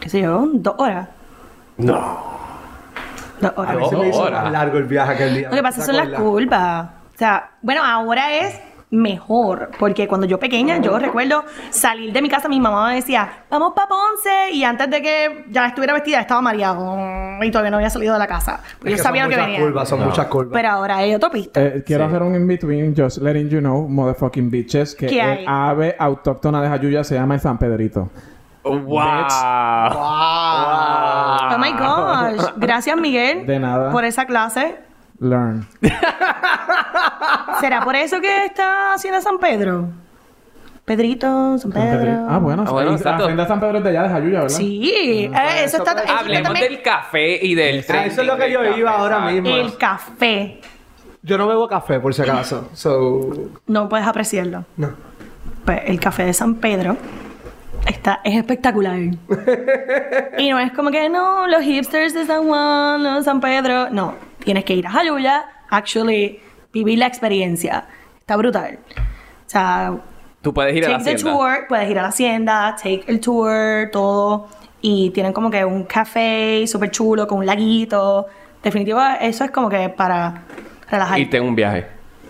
¿Qué 0.00 0.08
sé 0.10 0.20
yo? 0.20 0.46
¿Dos 0.52 0.74
horas? 0.76 1.08
No. 1.78 2.33
Dos 3.40 3.52
horas. 3.56 3.74
A 3.74 3.78
mí 3.78 3.88
se 3.88 3.96
me 3.96 4.08
hizo 4.08 4.18
horas. 4.20 4.42
más 4.44 4.52
largo 4.52 4.78
el 4.78 4.84
viaje 4.84 5.12
aquel 5.12 5.34
día. 5.34 5.48
Lo 5.50 5.56
que 5.56 5.62
pasa 5.62 5.80
¿te 5.80 5.86
son 5.86 5.96
las 5.96 6.08
curvas. 6.20 6.86
O 7.14 7.18
sea, 7.18 7.50
bueno, 7.62 7.82
ahora 7.84 8.32
es 8.34 8.60
mejor. 8.90 9.70
Porque 9.78 10.06
cuando 10.06 10.24
yo 10.26 10.38
pequeña, 10.38 10.78
yo 10.78 10.96
recuerdo 10.98 11.44
salir 11.70 12.12
de 12.12 12.22
mi 12.22 12.28
casa, 12.28 12.48
mi 12.48 12.60
mamá 12.60 12.88
me 12.90 12.96
decía, 12.96 13.28
vamos 13.50 13.72
para 13.74 13.88
Ponce. 13.88 14.52
Y 14.52 14.62
antes 14.62 14.88
de 14.88 15.02
que 15.02 15.44
ya 15.50 15.66
estuviera 15.66 15.94
vestida, 15.94 16.20
estaba 16.20 16.40
mareado. 16.40 16.96
Y 17.42 17.50
todavía 17.50 17.70
no 17.72 17.78
había 17.78 17.90
salido 17.90 18.12
de 18.12 18.20
la 18.20 18.26
casa. 18.28 18.60
Porque 18.78 18.90
Es 18.94 18.98
yo 18.98 19.02
que 19.02 19.08
sabía 19.08 19.24
lo 19.24 19.30
que 19.30 19.34
muchas 19.36 19.46
venía. 19.48 19.66
curvas, 19.66 19.88
son 19.88 20.04
muchas 20.04 20.26
curvas. 20.26 20.52
Pero 20.52 20.68
ahora 20.70 20.96
hay 20.98 21.12
autopista. 21.12 21.60
Eh, 21.60 21.82
quiero 21.84 22.04
hacer 22.04 22.22
un 22.22 22.34
in-between, 22.36 22.94
just 22.96 23.18
letting 23.18 23.48
you 23.48 23.58
know, 23.58 23.88
motherfucking 23.88 24.48
bitches, 24.50 24.94
que 24.94 25.06
el 25.08 25.44
ave 25.48 25.96
autóctona 25.98 26.62
de 26.62 26.68
Jayuya 26.68 27.02
se 27.02 27.16
llama 27.16 27.34
el 27.34 27.40
San 27.40 27.58
Pedrito. 27.58 28.10
¡Wow! 28.64 28.74
Oh 31.54 31.58
my 31.58 31.72
gosh. 31.72 32.46
Gracias, 32.56 32.96
Miguel. 32.96 33.46
De 33.46 33.58
nada. 33.58 33.90
Por 33.92 34.04
esa 34.04 34.24
clase. 34.26 34.76
Learn. 35.20 35.66
¿Será 37.60 37.82
por 37.84 37.94
eso 37.96 38.20
que 38.20 38.46
está 38.46 38.94
haciendo 38.94 39.20
San 39.20 39.38
Pedro? 39.38 39.88
Pedrito, 40.84 41.56
San 41.58 41.70
Pedro. 41.72 42.26
Ah, 42.28 42.38
bueno. 42.38 42.64
Ah, 42.66 42.70
bueno, 42.70 42.90
la 43.02 43.16
Hacienda 43.16 43.46
San 43.46 43.58
Pedro 43.60 43.78
es 43.78 43.84
de 43.84 43.90
allá, 43.90 44.02
de 44.02 44.08
Jayuya, 44.10 44.40
¿verdad? 44.42 44.56
Sí, 44.56 44.92
eh, 44.94 45.24
eso 45.64 45.78
está. 45.78 45.92
eso 45.92 46.00
está 46.02 46.18
Hablemos 46.18 46.42
también- 46.52 46.72
del 46.72 46.82
café 46.82 47.38
y 47.46 47.54
del 47.54 47.84
Ah, 47.88 48.04
eso 48.04 48.20
es 48.20 48.26
lo 48.26 48.36
que 48.36 48.50
yo 48.52 48.62
iba 48.64 48.90
café, 48.90 49.02
ahora 49.02 49.18
¿sabes? 49.20 49.42
mismo. 49.42 49.56
El 49.56 49.76
café. 49.78 50.60
Yo 51.22 51.38
no 51.38 51.46
bebo 51.46 51.66
café, 51.68 52.00
por 52.00 52.12
si 52.12 52.20
acaso. 52.20 52.68
So, 52.74 53.30
No 53.66 53.88
puedes 53.88 54.06
apreciarlo. 54.06 54.64
no. 54.76 54.90
Pues 55.64 55.80
el 55.86 55.98
café 55.98 56.24
de 56.26 56.34
San 56.34 56.56
Pedro 56.56 56.98
está, 57.86 58.20
es 58.24 58.36
espectacular. 58.36 58.98
y 60.38 60.50
no 60.50 60.58
es 60.58 60.72
como 60.72 60.90
que 60.90 61.08
no, 61.08 61.46
los 61.46 61.62
hipsters 61.62 62.14
de 62.14 62.26
San 62.26 62.46
Juan, 62.46 63.02
los 63.02 63.16
de 63.16 63.22
San 63.22 63.40
Pedro. 63.40 63.90
No, 63.90 64.14
tienes 64.44 64.64
que 64.64 64.74
ir 64.74 64.86
a 64.86 64.90
Jayuya, 64.90 65.44
actually, 65.70 66.40
vivir 66.72 66.98
la 66.98 67.06
experiencia. 67.06 67.86
Está 68.20 68.36
brutal. 68.36 68.78
O 68.96 69.50
sea, 69.50 69.94
Tú 70.42 70.52
puedes 70.52 70.74
ir 70.76 70.84
a 70.84 70.88
la 70.90 70.98
take 70.98 71.04
the 71.04 71.14
hacienda. 71.14 71.38
tour, 71.38 71.66
puedes 71.68 71.90
ir 71.90 71.98
a 71.98 72.02
la 72.02 72.08
hacienda, 72.08 72.76
take 72.76 73.04
el 73.06 73.20
tour, 73.20 73.90
todo. 73.90 74.48
Y 74.82 75.10
tienen 75.10 75.32
como 75.32 75.50
que 75.50 75.64
un 75.64 75.84
café 75.84 76.66
súper 76.66 76.90
chulo 76.90 77.26
con 77.26 77.38
un 77.38 77.46
laguito. 77.46 78.26
Definitivo, 78.62 79.00
eso 79.20 79.44
es 79.44 79.50
como 79.50 79.68
que 79.70 79.88
para 79.88 80.42
relajarte. 80.90 81.20
Irte 81.22 81.36
en 81.38 81.44
un 81.44 81.54
viaje. 81.54 81.86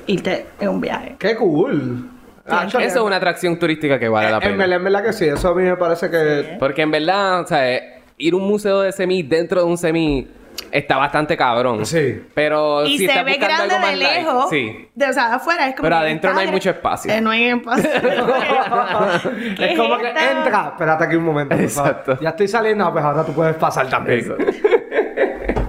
irte 0.06 0.46
en 0.60 0.68
un 0.68 0.80
viaje. 0.80 1.16
¡Qué 1.18 1.34
cool! 1.36 2.10
Actually, 2.46 2.86
Eso 2.86 2.98
es 3.00 3.04
una 3.06 3.16
atracción 3.16 3.58
turística 3.58 3.98
que 3.98 4.08
vale 4.08 4.30
la 4.30 4.36
En 4.36 4.40
pena. 4.42 4.56
verdad, 4.56 4.76
en 4.76 4.84
verdad 4.84 5.04
que 5.04 5.12
sí. 5.12 5.24
Eso 5.26 5.48
a 5.48 5.54
mí 5.54 5.62
me 5.62 5.76
parece 5.76 6.10
que... 6.10 6.56
Porque 6.58 6.82
en 6.82 6.90
verdad, 6.90 7.40
o 7.40 7.46
sea, 7.46 7.72
eh, 7.72 8.02
ir 8.18 8.34
a 8.34 8.36
un 8.36 8.46
museo 8.46 8.82
de 8.82 8.92
semi 8.92 9.22
dentro 9.22 9.60
de 9.62 9.66
un 9.66 9.78
semi 9.78 10.28
está 10.70 10.96
bastante 10.98 11.36
cabrón. 11.36 11.86
Sí. 11.86 12.22
Pero 12.34 12.84
Y 12.84 12.98
si 12.98 13.06
se 13.06 13.12
estás 13.12 13.24
ve 13.24 13.36
grande 13.38 13.74
de 13.74 13.96
light, 13.96 14.18
lejos. 14.26 14.50
sí. 14.50 14.88
De, 14.94 15.08
o 15.08 15.12
sea, 15.12 15.28
de 15.28 15.34
afuera 15.36 15.68
es 15.68 15.74
como. 15.74 15.84
Pero 15.84 15.96
adentro 15.96 16.32
no 16.34 16.40
hay 16.40 16.48
mucho 16.50 16.70
espacio. 16.70 17.12
Eh, 17.12 17.20
no 17.20 17.30
hay 17.30 17.44
espacio. 17.46 17.90
¿Qué 19.56 19.64
Es 19.72 19.78
como 19.78 19.96
que 19.98 20.08
entra. 20.08 20.68
Espérate 20.72 21.04
aquí 21.04 21.16
un 21.16 21.24
momento. 21.24 21.56
por 21.56 21.68
favor. 21.68 21.90
Exacto. 21.90 22.18
Ya 22.20 22.28
estoy 22.30 22.48
saliendo, 22.48 22.92
pues 22.92 23.04
ahora 23.04 23.24
tú 23.24 23.32
puedes 23.32 23.56
pasar 23.56 23.88
también. 23.88 24.34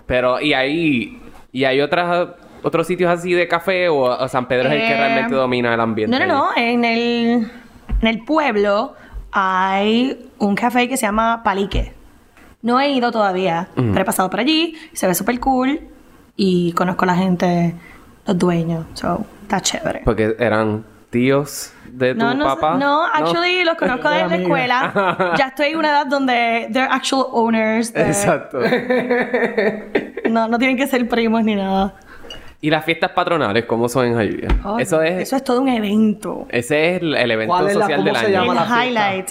Pero, 0.05 0.39
y 0.39 0.53
ahí, 0.53 1.19
y 1.51 1.63
hay 1.63 1.81
otras, 1.81 2.29
otros 2.65 2.87
sitios 2.87 3.09
así 3.11 3.33
de 3.33 3.47
café 3.47 3.87
o, 3.89 3.97
o 4.03 4.27
San 4.27 4.47
Pedro 4.47 4.67
es 4.69 4.73
el 4.73 4.79
que 4.81 4.93
Eh, 4.93 4.97
realmente 4.97 5.35
domina 5.35 5.73
el 5.73 5.79
ambiente. 5.79 6.17
No, 6.19 6.25
no, 6.25 6.33
no. 6.33 6.49
En 6.57 6.83
el, 6.83 7.51
en 8.01 8.07
el 8.07 8.23
pueblo 8.25 8.95
hay 9.31 10.29
un 10.39 10.55
café 10.55 10.87
que 10.89 10.97
se 10.97 11.05
llama 11.05 11.41
Palique. 11.43 11.93
No 12.61 12.79
he 12.79 12.89
ido 12.89 13.11
todavía, 13.11 13.67
pero 13.75 13.99
he 13.99 14.05
pasado 14.05 14.29
por 14.29 14.39
allí. 14.39 14.75
Se 14.93 15.05
ve 15.07 15.13
súper 15.13 15.39
cool. 15.39 15.79
Y 16.35 16.71
conozco 16.73 17.03
a 17.03 17.07
la 17.07 17.15
gente, 17.15 17.75
los 18.25 18.37
dueños. 18.37 18.85
So, 18.93 19.23
está 19.43 19.61
chévere. 19.61 20.01
Porque 20.03 20.35
eran 20.39 20.83
tíos 21.11 21.71
de 21.91 22.13
tu 22.13 22.19
No, 22.19 22.33
no, 22.33 22.43
papá. 22.45 22.75
no, 22.77 23.05
actually 23.05 23.63
los 23.63 23.75
conozco 23.75 24.09
De 24.09 24.23
de 24.23 24.27
la 24.29 24.35
escuela. 24.37 25.35
ya 25.37 25.47
estoy 25.47 25.67
en 25.67 25.77
una 25.77 25.89
edad 25.89 26.05
donde 26.07 26.67
they're 26.73 26.89
actual 26.91 27.27
owners. 27.31 27.93
de- 27.93 28.01
Exacto. 28.07 28.59
No, 30.29 30.47
no 30.47 30.57
tienen 30.57 30.75
que 30.75 30.87
ser 30.87 31.07
primos 31.07 31.43
ni 31.43 31.55
nada. 31.55 31.93
Y 32.65 32.69
las 32.71 32.83
fiestas 32.83 33.11
patronales, 33.11 33.65
¿cómo 33.65 33.87
son 33.87 34.07
en 34.07 34.15
Jayuya? 34.15 34.47
Oh, 34.63 34.79
eso 34.79 35.01
es... 35.01 35.21
Eso 35.21 35.35
es 35.35 35.43
todo 35.43 35.61
un 35.61 35.67
evento. 35.69 36.47
Ese 36.49 36.95
es 36.95 37.01
el, 37.01 37.15
el 37.15 37.31
evento 37.31 37.53
¿Cuál 37.53 37.67
es 37.67 37.75
la- 37.75 37.81
social 37.81 37.99
cómo 37.99 38.05
del 38.07 38.15
se 38.15 38.25
año. 38.25 38.33
llama 38.33 38.53
El 38.53 38.55
la 38.55 38.65
fiesta? 38.65 38.85
highlight. 38.85 39.29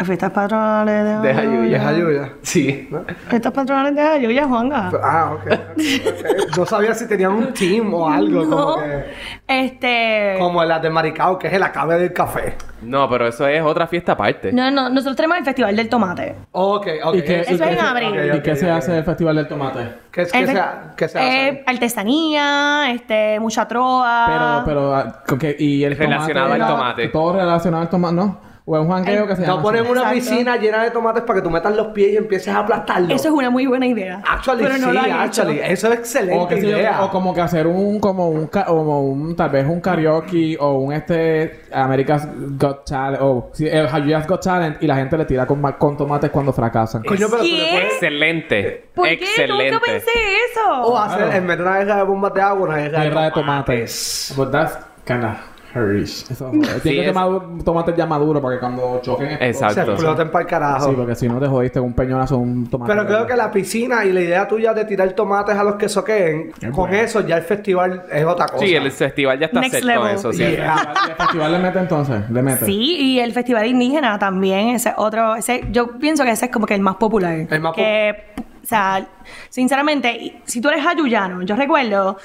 Las 0.00 0.06
fiestas 0.06 0.30
patronales 0.30 1.04
de 1.22 1.28
De 1.28 1.34
Jayuya. 1.34 1.76
Es 1.76 1.84
ayuda. 1.84 2.28
Sí. 2.40 2.88
Fiestas 3.28 3.52
patronales 3.52 3.94
de 3.94 4.02
Jayuya, 4.02 4.46
Juanga. 4.48 4.90
Ah, 5.02 5.32
ok. 5.34 5.42
ok. 5.52 6.56
No 6.56 6.64
sabía 6.64 6.94
si 6.94 7.06
tenían 7.06 7.32
un 7.32 7.52
team 7.52 7.92
o 7.92 8.08
algo. 8.08 8.40
No. 8.50 8.56
Como 8.56 8.76
que... 8.82 9.04
Este. 9.46 10.36
Como 10.38 10.64
la 10.64 10.78
de 10.78 10.88
Maricao, 10.88 11.38
que 11.38 11.48
es 11.48 11.52
el 11.52 11.62
acabe 11.62 11.98
del 11.98 12.14
café. 12.14 12.54
No, 12.80 13.10
pero 13.10 13.26
eso 13.28 13.46
es 13.46 13.60
otra 13.62 13.86
fiesta 13.86 14.12
aparte. 14.12 14.50
No, 14.54 14.70
no, 14.70 14.88
nosotros 14.88 15.16
tenemos 15.16 15.36
el 15.36 15.44
Festival 15.44 15.76
del 15.76 15.88
Tomate. 15.90 16.34
Ok, 16.52 16.86
ok. 17.04 17.14
¿Y 17.16 17.22
qué, 17.22 17.40
Eso 17.42 17.50
y 17.52 17.54
es 17.56 17.60
en 17.60 17.78
abril. 17.80 18.32
¿Y 18.36 18.40
qué 18.40 18.56
se 18.56 18.70
hace 18.70 18.92
del 18.92 19.04
Festival 19.04 19.36
del 19.36 19.48
Tomate? 19.48 19.80
¿Qué, 20.10 20.22
es- 20.22 20.32
qué 20.32 20.46
se, 20.46 20.58
ha- 20.58 20.94
qué 20.96 21.08
se 21.08 21.18
hace? 21.18 21.48
eh, 21.48 21.64
artesanía, 21.66 22.90
este, 22.92 23.38
mucha 23.38 23.68
troa. 23.68 24.62
Pero, 24.64 24.64
pero, 24.64 24.94
ah, 24.94 25.22
y 25.58 25.84
el 25.84 25.94
Relacionado 25.94 26.46
tomate, 26.46 26.52
al 26.62 26.68
no, 26.70 26.76
tomate. 26.76 27.08
Todo 27.08 27.32
relacionado 27.34 27.82
al 27.82 27.90
tomate, 27.90 28.14
¿no? 28.14 28.49
O 28.72 28.80
un 28.82 28.88
jangueo 28.90 29.26
que 29.26 29.34
se 29.36 29.42
llama 29.42 29.56
No 29.56 29.62
ponen 29.62 29.80
así. 29.82 29.90
una 29.90 30.00
Exacto. 30.02 30.14
piscina 30.20 30.56
llena 30.56 30.84
de 30.84 30.90
tomates 30.92 31.22
para 31.24 31.38
que 31.38 31.42
tú 31.42 31.50
metas 31.50 31.74
los 31.74 31.88
pies 31.88 32.12
y 32.12 32.16
empieces 32.18 32.54
a 32.54 32.60
aplastarlo. 32.60 33.12
Eso 33.14 33.28
es 33.28 33.34
una 33.34 33.50
muy 33.50 33.66
buena 33.66 33.86
idea. 33.86 34.22
Actually, 34.28 34.62
pero 34.62 34.78
no 34.78 34.92
sí, 34.92 35.10
actually. 35.10 35.58
hecho. 35.58 35.64
Eso 35.72 35.86
es 35.88 35.92
O, 35.92 36.00
excelente 36.00 36.54
qué 36.54 36.60
sé 36.60 36.68
yo, 36.70 36.76
idea. 36.78 37.02
o 37.04 37.10
como 37.10 37.34
que 37.34 37.40
hacer 37.40 37.66
un, 37.66 37.98
como 37.98 38.28
un, 38.28 38.46
como 38.46 39.02
un, 39.02 39.34
tal 39.34 39.50
vez 39.50 39.66
un 39.66 39.80
karaoke 39.80 40.56
o 40.60 40.78
un 40.78 40.92
este 40.92 41.62
America's 41.72 42.28
Got 42.58 42.84
Talent 42.88 43.22
o 43.22 43.50
sí, 43.54 43.66
el 43.66 43.88
Jayuya's 43.88 44.26
Got 44.26 44.42
Talent 44.44 44.82
y 44.82 44.86
la 44.86 44.96
gente 44.96 45.18
le 45.18 45.24
tira 45.24 45.46
con, 45.46 45.60
con 45.72 45.96
tomates 45.96 46.30
cuando 46.30 46.52
fracasan. 46.52 47.02
Coño, 47.02 47.26
pero 47.30 47.42
tú 47.42 47.48
le 47.48 47.56
¿Qué? 47.56 47.68
puedes... 47.72 47.92
Excelente. 47.94 48.84
¿Por 48.94 49.08
Excelente. 49.08 49.64
qué? 49.64 49.70
Nunca 49.72 49.84
pensé 49.86 50.10
eso. 50.50 50.82
O 50.82 50.96
hacer, 50.98 51.34
en 51.34 51.46
vez 51.46 51.56
de 51.56 51.62
una 51.64 51.78
guerra 51.78 51.96
de 51.96 52.02
bombas 52.04 52.34
de 52.34 52.40
agua, 52.42 52.68
una 52.68 52.76
guerra, 52.76 53.02
Guerra 53.02 53.22
de 53.24 53.30
tomates. 53.32 54.26
tomates. 54.28 54.34
But 54.36 54.50
that's 54.52 54.78
kinda 55.06 55.40
harish. 55.74 56.24
Eso 56.30 56.46
joder. 56.48 56.60
Tiene 56.60 56.80
Sí, 56.80 56.90
que 56.90 57.08
es- 57.08 57.14
madu- 57.14 57.62
tomates 57.64 57.96
ya 57.96 58.06
maduros 58.06 58.42
para 58.42 58.54
que 58.56 58.60
cuando 58.60 59.00
choquen. 59.02 59.38
Exacto. 59.40 59.84
Se 59.84 59.92
exploten 59.92 60.30
para 60.30 60.42
el 60.42 60.48
carajo. 60.50 60.88
Sí, 60.90 60.94
porque 60.96 61.14
si 61.14 61.28
no 61.28 61.38
te 61.40 61.46
jodiste 61.46 61.78
con 61.78 61.88
un 61.88 61.94
peñonazo 61.94 62.38
un 62.38 62.68
tomate. 62.68 62.92
Pero 62.92 63.06
creo 63.06 63.26
que 63.26 63.36
la 63.36 63.50
piscina 63.50 64.04
y 64.04 64.12
la 64.12 64.20
idea 64.20 64.48
tuya 64.48 64.72
de 64.74 64.84
tirar 64.84 65.10
tomates 65.12 65.56
a 65.56 65.64
los 65.64 65.76
que 65.76 65.88
soqueen, 65.88 66.52
Es 66.60 66.64
con 66.70 66.88
bueno. 66.90 66.96
eso 66.96 67.20
ya 67.26 67.36
el 67.36 67.42
festival 67.42 68.02
es 68.10 68.24
otra 68.24 68.46
cosa. 68.46 68.64
Sí, 68.64 68.74
el 68.74 68.90
festival 68.90 69.38
ya 69.38 69.46
está 69.46 69.60
Next 69.60 69.74
set 69.76 69.82
con 69.84 69.88
level. 69.94 70.14
eso, 70.16 70.32
sí. 70.32 70.42
¿Y 70.42 70.44
el 70.46 70.56
festival- 70.56 70.88
y 71.06 71.10
el 71.10 71.16
festival 71.16 71.52
le 71.52 71.58
mete 71.58 71.78
entonces? 71.78 72.30
Le 72.30 72.42
mete. 72.42 72.64
Sí, 72.66 72.96
y 72.98 73.20
el 73.20 73.32
Festival 73.32 73.66
Indígena 73.66 74.18
también, 74.18 74.70
ese 74.70 74.92
otro, 74.96 75.36
ese, 75.36 75.64
yo 75.70 75.98
pienso 75.98 76.24
que 76.24 76.30
ese 76.30 76.46
es 76.46 76.50
como 76.52 76.66
que 76.66 76.74
el 76.74 76.80
más 76.80 76.96
popular. 76.96 77.46
El 77.50 77.60
más 77.60 77.74
que, 77.74 78.14
o 78.62 78.66
sea, 78.66 79.06
sinceramente, 79.48 80.40
si 80.44 80.60
tú 80.60 80.68
eres 80.68 80.82
jayuyano, 80.84 81.42
yo 81.42 81.54
recuerdo 81.56 82.16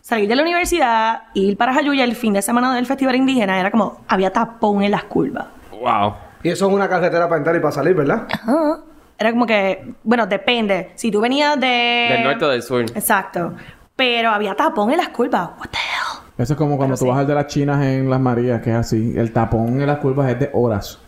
salir 0.00 0.28
de 0.28 0.36
la 0.36 0.42
universidad, 0.42 1.22
ir 1.34 1.56
para 1.56 1.74
Jayuya 1.74 2.04
el 2.04 2.14
fin 2.14 2.32
de 2.32 2.42
semana 2.42 2.74
del 2.74 2.86
Festival 2.86 3.16
Indígena, 3.16 3.58
era 3.58 3.70
como, 3.70 4.02
había 4.08 4.32
tapón 4.32 4.82
en 4.82 4.90
las 4.90 5.04
curvas. 5.04 5.46
Wow. 5.72 6.14
Y 6.42 6.50
eso 6.50 6.68
es 6.68 6.72
una 6.72 6.88
carretera 6.88 7.28
para 7.28 7.38
entrar 7.38 7.56
y 7.56 7.60
para 7.60 7.72
salir, 7.72 7.94
¿verdad? 7.94 8.26
Ajá. 8.32 8.80
Era 9.18 9.32
como 9.32 9.46
que, 9.46 9.94
bueno, 10.04 10.26
depende. 10.26 10.92
Si 10.94 11.10
tú 11.10 11.20
venías 11.20 11.58
de... 11.58 12.08
Del 12.12 12.24
norte 12.24 12.44
o 12.44 12.48
del 12.48 12.62
sur. 12.62 12.82
Exacto. 12.82 13.52
Pero 13.96 14.30
había 14.30 14.54
tapón 14.54 14.92
en 14.92 14.98
las 14.98 15.08
curvas. 15.08 15.50
What 15.58 15.70
the 15.70 15.78
hell? 15.78 16.22
Eso 16.38 16.52
es 16.52 16.56
como 16.56 16.76
cuando 16.76 16.96
tú 16.96 17.04
sí. 17.04 17.08
vas 17.10 17.18
al 17.18 17.26
de 17.26 17.34
las 17.34 17.48
chinas 17.48 17.84
en 17.84 18.08
Las 18.08 18.20
Marías, 18.20 18.62
que 18.62 18.70
es 18.70 18.76
así. 18.76 19.14
El 19.16 19.32
tapón 19.32 19.80
en 19.80 19.86
las 19.88 19.98
curvas 19.98 20.30
es 20.30 20.38
de 20.38 20.50
horas 20.52 21.00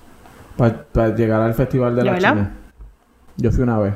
para 0.57 1.14
llegar 1.14 1.40
al 1.40 1.55
festival 1.55 1.94
de 1.94 2.03
¿De 2.03 2.11
las 2.11 2.18
chinas. 2.18 2.48
Yo 3.37 3.53
fui 3.53 3.62
una 3.62 3.79
vez 3.79 3.94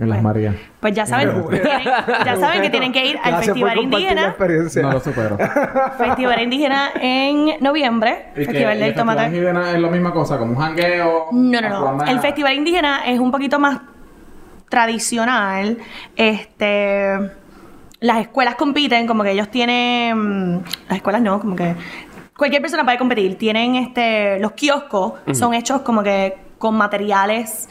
en 0.00 0.08
Las 0.08 0.22
Bueno. 0.22 0.28
Marías. 0.28 0.54
Pues 0.80 0.94
ya 0.94 1.04
saben, 1.06 1.30
tienen- 1.48 1.82
ya 2.24 2.36
saben 2.36 2.62
que 2.62 2.70
tienen 2.70 2.92
que 2.92 3.04
ir 3.06 3.16
al 3.22 3.32
Gracias 3.32 3.36
por 3.36 3.68
Festival 3.68 3.78
Indígena. 3.78 4.26
experiencia. 4.28 4.82
No 4.82 4.92
lo 4.92 5.00
supero. 5.00 5.36
Festival 5.98 6.42
Indígena 6.42 6.90
en 7.00 7.50
noviembre. 7.60 8.26
¿Y 8.34 8.40
que- 8.40 8.44
Festival 8.46 8.76
y 8.76 8.80
del 8.80 8.88
el 8.88 8.94
Tomate. 8.94 9.20
Festival 9.20 9.44
indígena 9.54 9.70
es 9.76 9.80
la 9.80 9.88
misma 9.88 10.12
cosa, 10.12 10.38
como 10.38 10.52
un 10.52 10.58
jangueo. 10.58 11.26
No, 11.32 11.60
no, 11.60 11.68
no. 11.96 12.04
El 12.04 12.18
Festival 12.20 12.54
Indígena 12.54 13.02
es 13.06 13.18
un 13.20 13.30
poquito 13.30 13.58
más 13.58 13.78
tradicional. 14.68 15.78
Este. 16.16 17.12
Las 18.00 18.18
escuelas 18.20 18.54
compiten, 18.54 19.06
como 19.06 19.22
que 19.22 19.32
ellos 19.32 19.50
tienen. 19.50 20.62
Las 20.88 20.96
escuelas 20.96 21.20
no, 21.22 21.38
como 21.40 21.54
que. 21.56 21.74
Cualquier 22.36 22.62
persona 22.62 22.84
puede 22.84 22.96
competir. 22.96 23.36
Tienen 23.36 23.74
este. 23.76 24.38
Los 24.40 24.52
kioscos 24.52 25.14
son 25.32 25.52
hechos 25.52 25.82
como 25.82 26.02
que 26.02 26.38
con 26.58 26.74
materiales. 26.76 27.68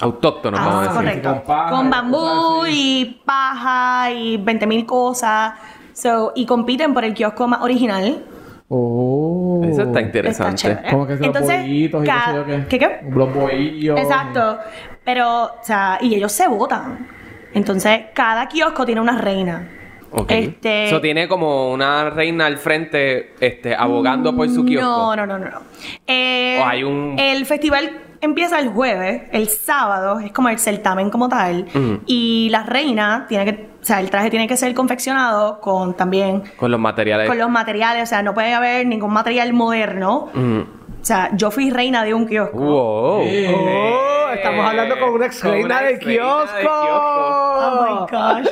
Autóctono, 0.00 0.56
Ah, 0.58 0.64
vamos 0.66 0.74
a 0.74 0.80
decir. 1.02 1.22
correcto. 1.22 1.28
con 1.30 1.42
paja 1.44 1.70
Con 1.70 1.90
bambú 1.90 2.66
y 2.68 3.20
paja 3.24 4.10
y 4.10 4.36
20 4.38 4.66
mil 4.66 4.84
cosas. 4.86 5.52
So, 5.92 6.32
y 6.34 6.44
compiten 6.46 6.92
por 6.92 7.04
el 7.04 7.14
kiosco 7.14 7.46
más 7.46 7.62
original. 7.62 8.24
Oh. 8.68 9.60
Eso 9.62 9.70
está 9.82 9.82
Está 9.84 10.00
interesante. 10.00 10.56
chévere. 10.62 10.90
Como 10.90 11.06
que 11.06 11.12
los 11.14 11.22
Entonces, 11.26 11.60
bollitos 11.60 12.02
y 12.02 12.04
qué 12.06 12.10
ca- 12.10 12.26
sé 12.26 12.34
yo 12.36 12.44
qué. 12.46 12.64
¿Qué 12.68 12.78
qué? 12.78 13.00
Los. 13.10 14.00
Exacto. 14.00 14.58
Pero, 15.04 15.44
o 15.44 15.50
sea, 15.62 15.98
y 16.00 16.14
ellos 16.14 16.32
se 16.32 16.48
votan. 16.48 17.06
Entonces, 17.52 18.00
cada 18.14 18.48
kiosco 18.48 18.84
tiene 18.84 19.00
una 19.00 19.16
reina. 19.18 19.68
Ok. 20.10 20.30
Este- 20.30 20.86
Eso 20.86 21.00
tiene 21.00 21.28
como 21.28 21.70
una 21.72 22.10
reina 22.10 22.46
al 22.46 22.56
frente, 22.58 23.34
este, 23.40 23.74
abogando 23.76 24.34
por 24.34 24.48
su 24.48 24.64
kiosco. 24.64 24.88
No, 24.88 25.14
no, 25.16 25.26
no, 25.26 25.38
no. 25.38 25.50
no. 25.50 25.60
Eh, 26.06 26.58
O 26.60 26.64
hay 26.66 26.82
un- 26.82 27.16
El 27.18 27.46
festival 27.46 27.90
empieza 28.24 28.58
el 28.58 28.68
jueves, 28.68 29.22
el 29.32 29.48
sábado 29.48 30.20
es 30.20 30.32
como 30.32 30.48
el 30.48 30.58
certamen 30.58 31.10
como 31.10 31.28
tal. 31.28 31.66
Y 32.06 32.48
la 32.50 32.62
reina 32.64 33.26
tiene 33.28 33.44
que, 33.44 33.68
o 33.80 33.84
sea, 33.84 34.00
el 34.00 34.10
traje 34.10 34.30
tiene 34.30 34.46
que 34.48 34.56
ser 34.56 34.74
confeccionado 34.74 35.60
con 35.60 35.94
también 35.94 36.42
Con 36.56 36.70
los 36.70 36.80
materiales. 36.80 37.28
con 37.28 37.38
los 37.38 37.48
materiales, 37.50 38.02
o 38.04 38.06
sea, 38.06 38.22
no 38.22 38.34
puede 38.34 38.52
haber 38.54 38.86
ningún 38.86 39.12
material 39.12 39.52
moderno. 39.52 40.28
Mm. 40.34 40.60
O 40.60 41.06
sea, 41.06 41.30
yo 41.36 41.50
fui 41.50 41.70
reina 41.70 42.02
de 42.02 42.14
un 42.14 42.26
kiosco. 42.26 42.56
Wow. 42.58 43.20
Oh, 43.20 44.30
estamos 44.34 44.66
hablando 44.66 44.98
con 44.98 45.10
una 45.10 45.26
ex 45.26 45.44
reina 45.44 45.82
de 45.82 45.92
de 45.94 45.98
kiosco. 45.98 46.70
Oh 46.70 47.86
my 47.86 48.16
gosh. 48.16 48.48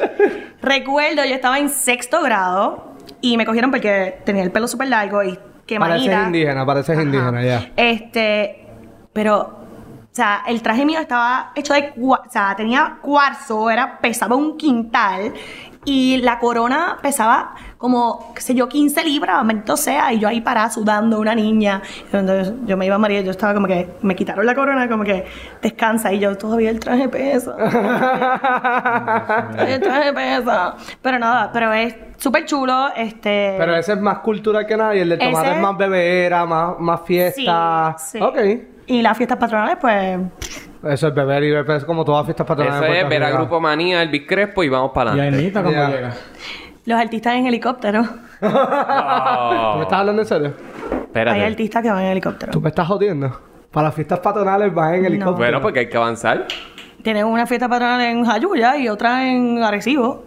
Recuerdo, 0.60 1.24
yo 1.24 1.34
estaba 1.34 1.58
en 1.58 1.68
sexto 1.70 2.22
grado 2.22 2.92
y 3.20 3.36
me 3.36 3.46
cogieron 3.46 3.70
porque 3.70 4.18
tenía 4.24 4.42
el 4.42 4.50
pelo 4.52 4.68
súper 4.68 4.88
largo 4.88 5.22
y 5.22 5.38
que 5.66 5.78
Pareces 5.78 6.12
indígena, 6.26 6.66
pareces 6.66 6.90
Ajá. 6.96 7.02
indígena, 7.02 7.42
ya. 7.42 7.70
Este, 7.76 8.66
pero, 9.12 9.60
o 10.12 10.14
sea, 10.14 10.42
el 10.46 10.60
traje 10.60 10.84
mío 10.84 11.00
estaba 11.00 11.52
hecho 11.54 11.72
de, 11.72 11.94
o 11.98 12.18
sea, 12.28 12.54
tenía 12.54 12.98
cuarzo, 13.00 13.70
era, 13.70 13.98
pesaba 13.98 14.36
un 14.36 14.58
quintal 14.58 15.32
y 15.86 16.18
la 16.18 16.38
corona 16.38 16.98
pesaba 17.00 17.54
como, 17.78 18.32
qué 18.34 18.42
sé 18.42 18.54
yo, 18.54 18.68
15 18.68 19.02
libras, 19.04 19.42
maldito 19.42 19.74
sea, 19.76 20.12
y 20.12 20.18
yo 20.20 20.28
ahí 20.28 20.42
parada 20.42 20.68
sudando, 20.70 21.18
una 21.18 21.34
niña. 21.34 21.80
Entonces 22.12 22.52
yo 22.66 22.76
me 22.76 22.84
iba 22.86 22.96
a 22.96 22.98
María, 22.98 23.22
yo 23.22 23.30
estaba 23.30 23.54
como 23.54 23.66
que, 23.66 23.88
me 24.02 24.14
quitaron 24.14 24.44
la 24.44 24.54
corona, 24.54 24.86
como 24.86 25.02
que, 25.02 25.24
descansa, 25.62 26.12
y 26.12 26.18
yo 26.20 26.36
todavía 26.36 26.68
el 26.70 26.78
traje 26.78 27.08
pesa. 27.08 27.56
el 29.66 29.80
traje 29.80 30.12
pesa. 30.12 30.76
Pero 31.00 31.18
nada, 31.18 31.50
pero 31.52 31.72
es 31.72 31.94
súper 32.18 32.44
chulo, 32.44 32.88
este... 32.94 33.56
Pero 33.58 33.74
ese 33.74 33.94
es 33.94 34.00
más 34.00 34.18
cultural 34.18 34.66
que 34.66 34.76
nada 34.76 34.94
y 34.94 35.00
el 35.00 35.08
del 35.08 35.18
tomate 35.18 35.46
Ese- 35.48 35.56
es 35.56 35.62
más 35.62 35.76
bebera, 35.76 36.46
más, 36.46 36.78
más 36.78 37.00
fiesta. 37.02 37.96
Sí, 37.98 38.18
sí. 38.18 38.22
Ok. 38.22 38.36
Y 38.92 39.00
las 39.00 39.16
fiestas 39.16 39.38
patronales, 39.38 39.78
pues... 39.80 40.20
Eso 40.84 41.08
es 41.08 41.14
beber 41.14 41.42
y 41.44 41.50
beber, 41.50 41.76
es 41.78 41.84
como 41.84 42.04
todas 42.04 42.26
fiestas 42.26 42.46
patronales. 42.46 42.90
Eso 42.90 43.02
es 43.04 43.08
ver 43.08 43.22
a. 43.22 43.30
Grupo 43.30 43.58
Manía, 43.58 44.02
Elvis 44.02 44.26
Crespo 44.26 44.62
y 44.64 44.68
vamos 44.68 44.90
para 44.92 45.16
Y 45.16 45.20
adelante. 45.20 45.38
Anita 45.38 45.62
cuando 45.62 45.88
llega. 45.88 46.12
Los 46.84 47.00
artistas 47.00 47.34
en 47.34 47.46
helicóptero. 47.46 48.02
¿Tú 48.40 48.46
me 48.46 49.82
estás 49.82 49.92
hablando 49.98 50.20
en 50.22 50.28
serio? 50.28 50.52
Hay 50.90 50.98
Espérate. 51.04 51.44
artistas 51.44 51.82
que 51.82 51.90
van 51.90 52.02
en 52.04 52.10
helicóptero. 52.10 52.52
¿Tú 52.52 52.60
me 52.60 52.68
estás 52.68 52.86
jodiendo? 52.86 53.40
Para 53.70 53.86
las 53.86 53.94
fiestas 53.94 54.18
patronales 54.18 54.74
vas 54.74 54.92
en 54.92 55.06
helicóptero. 55.06 55.36
Bueno, 55.36 55.60
porque 55.62 55.78
hay 55.80 55.88
que 55.88 55.96
avanzar. 55.96 56.46
Tienen 57.02 57.24
una 57.24 57.46
fiesta 57.46 57.66
patronal 57.68 58.00
en 58.02 58.24
Jayuya 58.26 58.76
y 58.76 58.88
otra 58.90 59.26
en 59.26 59.62
Arecibo. 59.62 60.22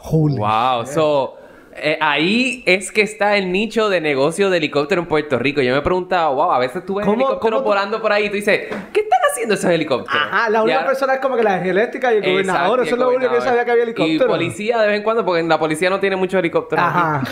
Holy. 0.00 0.36
Wow. 0.36 0.84
So, 0.86 1.37
eh, 1.82 1.98
ahí 2.00 2.62
es 2.66 2.90
que 2.92 3.02
está 3.02 3.36
el 3.36 3.50
nicho 3.52 3.88
de 3.88 4.00
negocio 4.00 4.50
de 4.50 4.58
helicóptero 4.58 5.00
en 5.02 5.08
Puerto 5.08 5.38
Rico. 5.38 5.60
Yo 5.62 5.74
me 5.74 5.82
preguntaba, 5.82 6.28
wow, 6.30 6.52
a 6.52 6.58
veces 6.58 6.84
tú 6.86 6.96
ves 6.96 7.06
¿Cómo- 7.06 7.16
helicópteros 7.26 7.60
tú- 7.62 7.64
volando 7.68 8.00
por 8.02 8.12
ahí 8.12 8.26
y 8.26 8.28
tú 8.28 8.36
dices, 8.36 8.60
¿qué 8.92 9.00
están 9.00 9.20
haciendo 9.30 9.54
esos 9.54 9.70
helicópteros? 9.70 10.22
Ajá, 10.22 10.50
la 10.50 10.62
única 10.62 10.84
persona 10.86 11.14
es 11.14 11.20
como 11.20 11.36
que 11.36 11.42
la 11.42 11.50
energía 11.52 11.72
eléctrica 11.72 12.12
y 12.12 12.16
el 12.18 12.22
gobernador. 12.22 12.80
Exacto, 12.80 12.82
Eso 12.82 12.94
es 12.94 13.00
lo 13.00 13.16
único 13.16 13.32
que 13.34 13.40
sabía 13.40 13.64
que 13.64 13.70
había 13.70 13.82
helicóptero. 13.84 14.24
Y 14.24 14.28
policía 14.28 14.78
de 14.78 14.86
vez 14.88 14.96
en 14.96 15.02
cuando, 15.02 15.24
porque 15.24 15.42
la 15.42 15.58
policía 15.58 15.90
no 15.90 16.00
tiene 16.00 16.16
muchos 16.16 16.38
helicópteros. 16.38 16.84
aquí. 16.84 16.98
Ajá. 16.98 17.22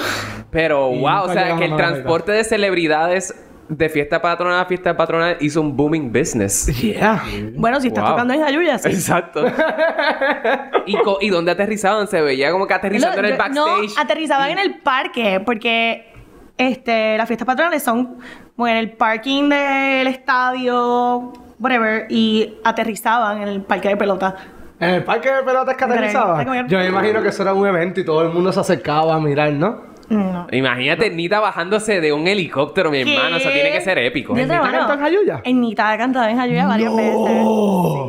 Pero, 0.51 0.91
Y 0.93 1.01
wow, 1.01 1.25
o 1.25 1.33
sea, 1.33 1.57
que 1.57 1.65
el 1.65 1.77
transporte 1.77 2.33
de 2.33 2.45
celebridades 2.45 3.35
de 3.69 3.89
fiesta 3.89 4.21
patronal 4.23 4.61
a 4.61 4.65
fiesta 4.67 4.97
patronal 4.97 5.37
hizo 5.41 5.61
un 5.61 5.77
booming 5.77 6.13
business. 6.13 6.67
Yeah. 6.81 7.23
Bueno, 7.57 7.81
si 7.81 7.89
estás 7.89 8.05
Wow. 8.05 8.13
tocando 8.13 8.35
en 8.35 8.41
Jayuya, 8.43 8.79
sí. 8.79 8.89
Exacto. 8.91 9.45
¿Y, 10.87 10.97
co- 10.99 11.19
¿Y 11.21 11.31
dónde 11.31 11.51
aterrizaban? 11.53 12.07
Se 12.07 12.21
veía 12.21 12.51
como 12.53 12.67
que 12.67 12.75
aterrizando 12.75 13.19
en 13.19 13.25
el 13.27 13.37
backstage. 13.37 13.95
No, 13.97 14.01
aterrizaban 14.01 14.51
en 14.51 14.59
el 14.59 14.79
parque 14.81 15.41
porque 15.45 16.13
este, 16.57 17.17
las 17.19 17.27
fiestas 17.27 17.47
patronales 17.47 17.83
son 17.83 18.19
como 18.55 18.69
en 18.69 18.77
el 18.77 18.93
parking 18.93 19.49
del 19.49 20.07
estadio, 20.07 21.33
whatever, 21.59 22.07
y 22.09 22.55
aterrizaban 22.65 23.43
en 23.43 23.49
el 23.49 23.63
parque 23.63 23.89
de 23.89 23.97
pelota. 23.97 24.35
En 24.79 24.91
el 24.91 25.05
parque 25.05 25.31
de 25.33 25.43
pelotas 25.43 25.77
que 25.77 25.85
aterrizaba. 25.85 26.43
Increíble. 26.43 26.69
Yo 26.71 26.79
me 26.79 26.87
imagino 26.87 27.23
que 27.23 27.29
eso 27.29 27.43
era 27.43 27.53
un 27.55 27.67
evento 27.67 28.01
y 28.01 28.05
todo 28.05 28.23
el 28.23 28.31
mundo 28.31 28.53
se 28.53 28.61
acercaba 28.61 29.15
a 29.15 29.21
mirar, 29.21 29.53
¿no? 29.53 29.96
No. 30.09 30.47
Imagínate 30.53 31.11
Nita 31.11 31.41
bajándose 31.41 32.01
de 32.01 32.13
un 32.13 32.27
helicóptero, 32.29 32.91
mi 32.91 33.03
¿Qué? 33.05 33.15
hermano. 33.17 33.37
Eso 33.37 33.51
tiene 33.51 33.73
que 33.73 33.81
ser 33.81 33.99
épico. 33.99 34.35
Yo 34.37 34.47
te 34.47 34.55
¿Nita 34.55 34.93
en 34.95 35.01
Jayuya? 35.01 35.41
En 35.45 35.61
Nita 35.61 35.91
ha 35.91 35.99
cantado 35.99 36.29
en 36.29 36.37
Jayuya 36.37 36.67
varias 36.67 36.95
veces. 36.95 37.17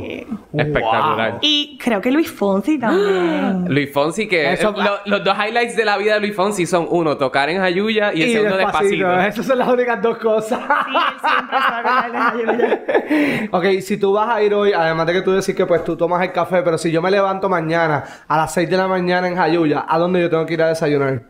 Sí. 0.02 0.28
Espectacular. 0.54 1.38
Y 1.42 1.78
creo 1.82 2.02
que 2.02 2.10
Luis 2.12 2.32
Fonsi 2.32 2.80
también. 2.80 3.66
Luis 3.74 3.92
Fonsi, 3.94 4.28
que 4.28 4.54
Eso- 4.54 4.72
lo- 4.72 5.00
los 5.06 5.24
dos 5.24 5.36
highlights 5.38 5.76
de 5.76 5.86
la 5.86 5.98
vida 5.98 6.16
de 6.16 6.20
Luis 6.22 6.36
Fonsi 6.36 6.66
son 6.66 6.88
uno, 6.90 7.18
tocar 7.18 7.50
en 7.50 7.60
Jayuya 7.60 8.12
y 8.14 8.24
el 8.24 8.32
segundo 8.32 8.58
despacito. 8.58 9.20
Esas 9.22 9.46
son 9.46 9.58
las 9.60 9.68
únicas 9.68 10.02
dos 10.02 10.18
cosas. 10.18 10.60
Sí, 10.60 10.92
él 10.96 11.30
siempre 11.30 11.58
se 11.58 11.72
va 11.72 11.78
a 11.78 11.80
acordar 11.80 12.12
de 12.12 12.46
Jayuya. 12.46 13.50
ok, 13.52 13.66
si 13.82 13.98
tú 13.98 14.14
vas 14.14 14.30
a 14.30 14.42
ir 14.42 14.54
hoy, 14.54 14.72
además 14.74 15.06
de 15.08 15.14
que 15.14 15.22
tú 15.22 15.32
decís 15.32 15.54
que 15.56 15.66
pues 15.66 15.84
tú 15.84 15.96
tomas 15.98 16.22
el 16.24 16.32
café, 16.32 16.62
pero 16.64 16.78
si 16.78 16.92
yo 16.92 17.02
me 17.02 17.12
levanto 17.12 17.50
mañana 17.50 18.04
a 18.28 18.38
las 18.38 18.54
6 18.54 18.70
de 18.70 18.78
la 18.78 18.88
mañana 18.88 19.28
en 19.28 19.36
Jayuya, 19.36 19.86
¿a 19.88 19.98
dónde 20.00 20.22
yo 20.22 20.30
tengo 20.30 20.46
que 20.46 20.54
ir 20.56 20.62
a 20.64 20.70
desayunar? 20.70 21.22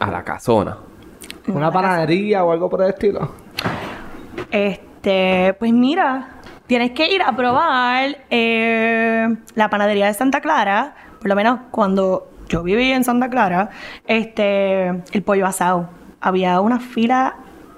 A 0.00 0.10
la 0.10 0.24
casona. 0.24 0.76
¿Una 1.46 1.70
panadería 1.70 2.42
o 2.44 2.52
algo 2.52 2.68
por 2.68 2.82
el 2.82 2.88
estilo? 2.90 3.30
Este, 4.50 5.54
pues 5.58 5.72
mira, 5.72 6.28
tienes 6.66 6.90
que 6.92 7.12
ir 7.14 7.22
a 7.22 7.34
probar 7.36 8.18
eh, 8.30 9.28
la 9.54 9.70
panadería 9.70 10.06
de 10.06 10.14
Santa 10.14 10.40
Clara, 10.40 10.94
por 11.18 11.28
lo 11.28 11.36
menos 11.36 11.60
cuando 11.70 12.28
yo 12.48 12.62
viví 12.62 12.90
en 12.92 13.04
Santa 13.04 13.28
Clara, 13.30 13.70
este, 14.06 14.88
el 14.88 15.22
pollo 15.24 15.46
asado. 15.46 15.88
Había 16.20 16.60
una 16.60 16.80
fila 16.80 17.36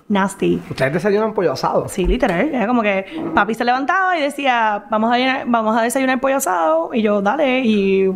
nasty. 0.09 0.61
Ustedes 0.71 0.93
desayunan 0.95 1.33
pollo 1.35 1.53
asado. 1.53 1.89
Sí, 1.89 2.07
literal. 2.07 2.49
Era 2.55 2.67
como 2.67 2.83
que 2.83 3.05
papi 3.35 3.55
se 3.55 3.65
levantaba 3.65 4.17
y 4.17 4.23
decía, 4.23 4.85
vamos 4.91 5.13
a, 5.13 5.17
llenar- 5.19 5.45
vamos 5.47 5.77
a 5.77 5.83
desayunar 5.83 6.21
pollo 6.21 6.37
asado. 6.37 6.91
Y 6.93 7.03
yo, 7.03 7.21
dale, 7.23 7.61
y... 7.61 8.13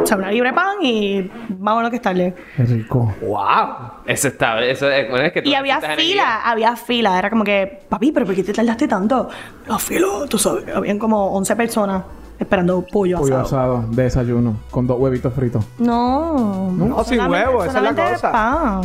O 0.00 0.06
sea, 0.06 0.16
una 0.16 0.30
libre 0.30 0.52
pan 0.52 0.76
y 0.82 1.30
vámonos 1.48 1.90
que 1.90 1.96
estarle. 1.96 2.34
Qué 2.56 2.64
rico. 2.64 3.14
¡Wow! 3.20 3.68
Eso 4.06 4.28
está, 4.28 4.58
eso 4.64 4.90
es, 4.90 5.08
bueno, 5.10 5.26
es 5.26 5.32
que 5.32 5.42
tú 5.42 5.50
Y 5.50 5.54
había 5.54 5.80
fila, 5.80 6.40
había 6.44 6.76
fila. 6.76 7.18
Era 7.18 7.28
como 7.30 7.44
que, 7.44 7.80
papi, 7.88 8.10
¿pero 8.12 8.24
por 8.26 8.34
qué 8.34 8.42
te 8.42 8.52
tardaste 8.52 8.88
tanto? 8.88 9.28
La 9.66 9.78
fila, 9.78 10.06
tú 10.28 10.38
sabes. 10.38 10.64
Habían 10.74 10.98
como 10.98 11.32
11 11.34 11.56
personas 11.56 12.02
esperando 12.38 12.84
pollo, 12.90 13.18
Pollo 13.18 13.38
asado. 13.40 13.76
asado 13.76 13.90
de 13.92 14.02
desayuno 14.04 14.56
con 14.70 14.86
dos 14.86 14.98
huevitos 14.98 15.32
fritos. 15.34 15.64
No. 15.78 16.70
No, 16.72 17.04
sin 17.04 17.20
huevo, 17.20 17.64
esa 17.64 17.78
es 17.78 17.84
la 17.84 17.94
cosa. 18.12 18.32
pan. 18.32 18.80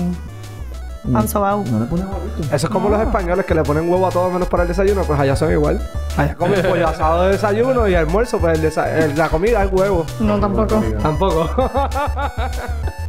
No 1.63 1.79
le 1.79 1.85
huevitos. 2.07 2.45
Eso 2.51 2.67
es 2.67 2.69
como 2.73 2.89
los 2.89 2.99
españoles 3.01 3.45
que 3.45 3.55
le 3.55 3.63
ponen 3.63 3.89
huevo 3.89 4.07
a 4.07 4.11
todo 4.11 4.29
menos 4.29 4.47
para 4.47 4.63
el 4.63 4.69
desayuno, 4.69 5.03
pues 5.03 5.19
allá 5.19 5.35
son 5.35 5.51
igual. 5.51 5.79
Allá 6.17 6.35
comen 6.35 6.61
pollo 6.69 6.87
asado 6.87 7.23
de 7.23 7.31
desayuno 7.31 7.87
y 7.87 7.95
almuerzo, 7.95 8.39
pues 8.39 8.59
el 8.59 8.69
desa- 8.71 8.91
el- 8.93 9.17
la 9.17 9.29
comida 9.29 9.63
es 9.63 9.71
huevo. 9.71 10.05
No, 10.19 10.39
tampoco. 10.39 10.81
Tampoco. 11.01 11.49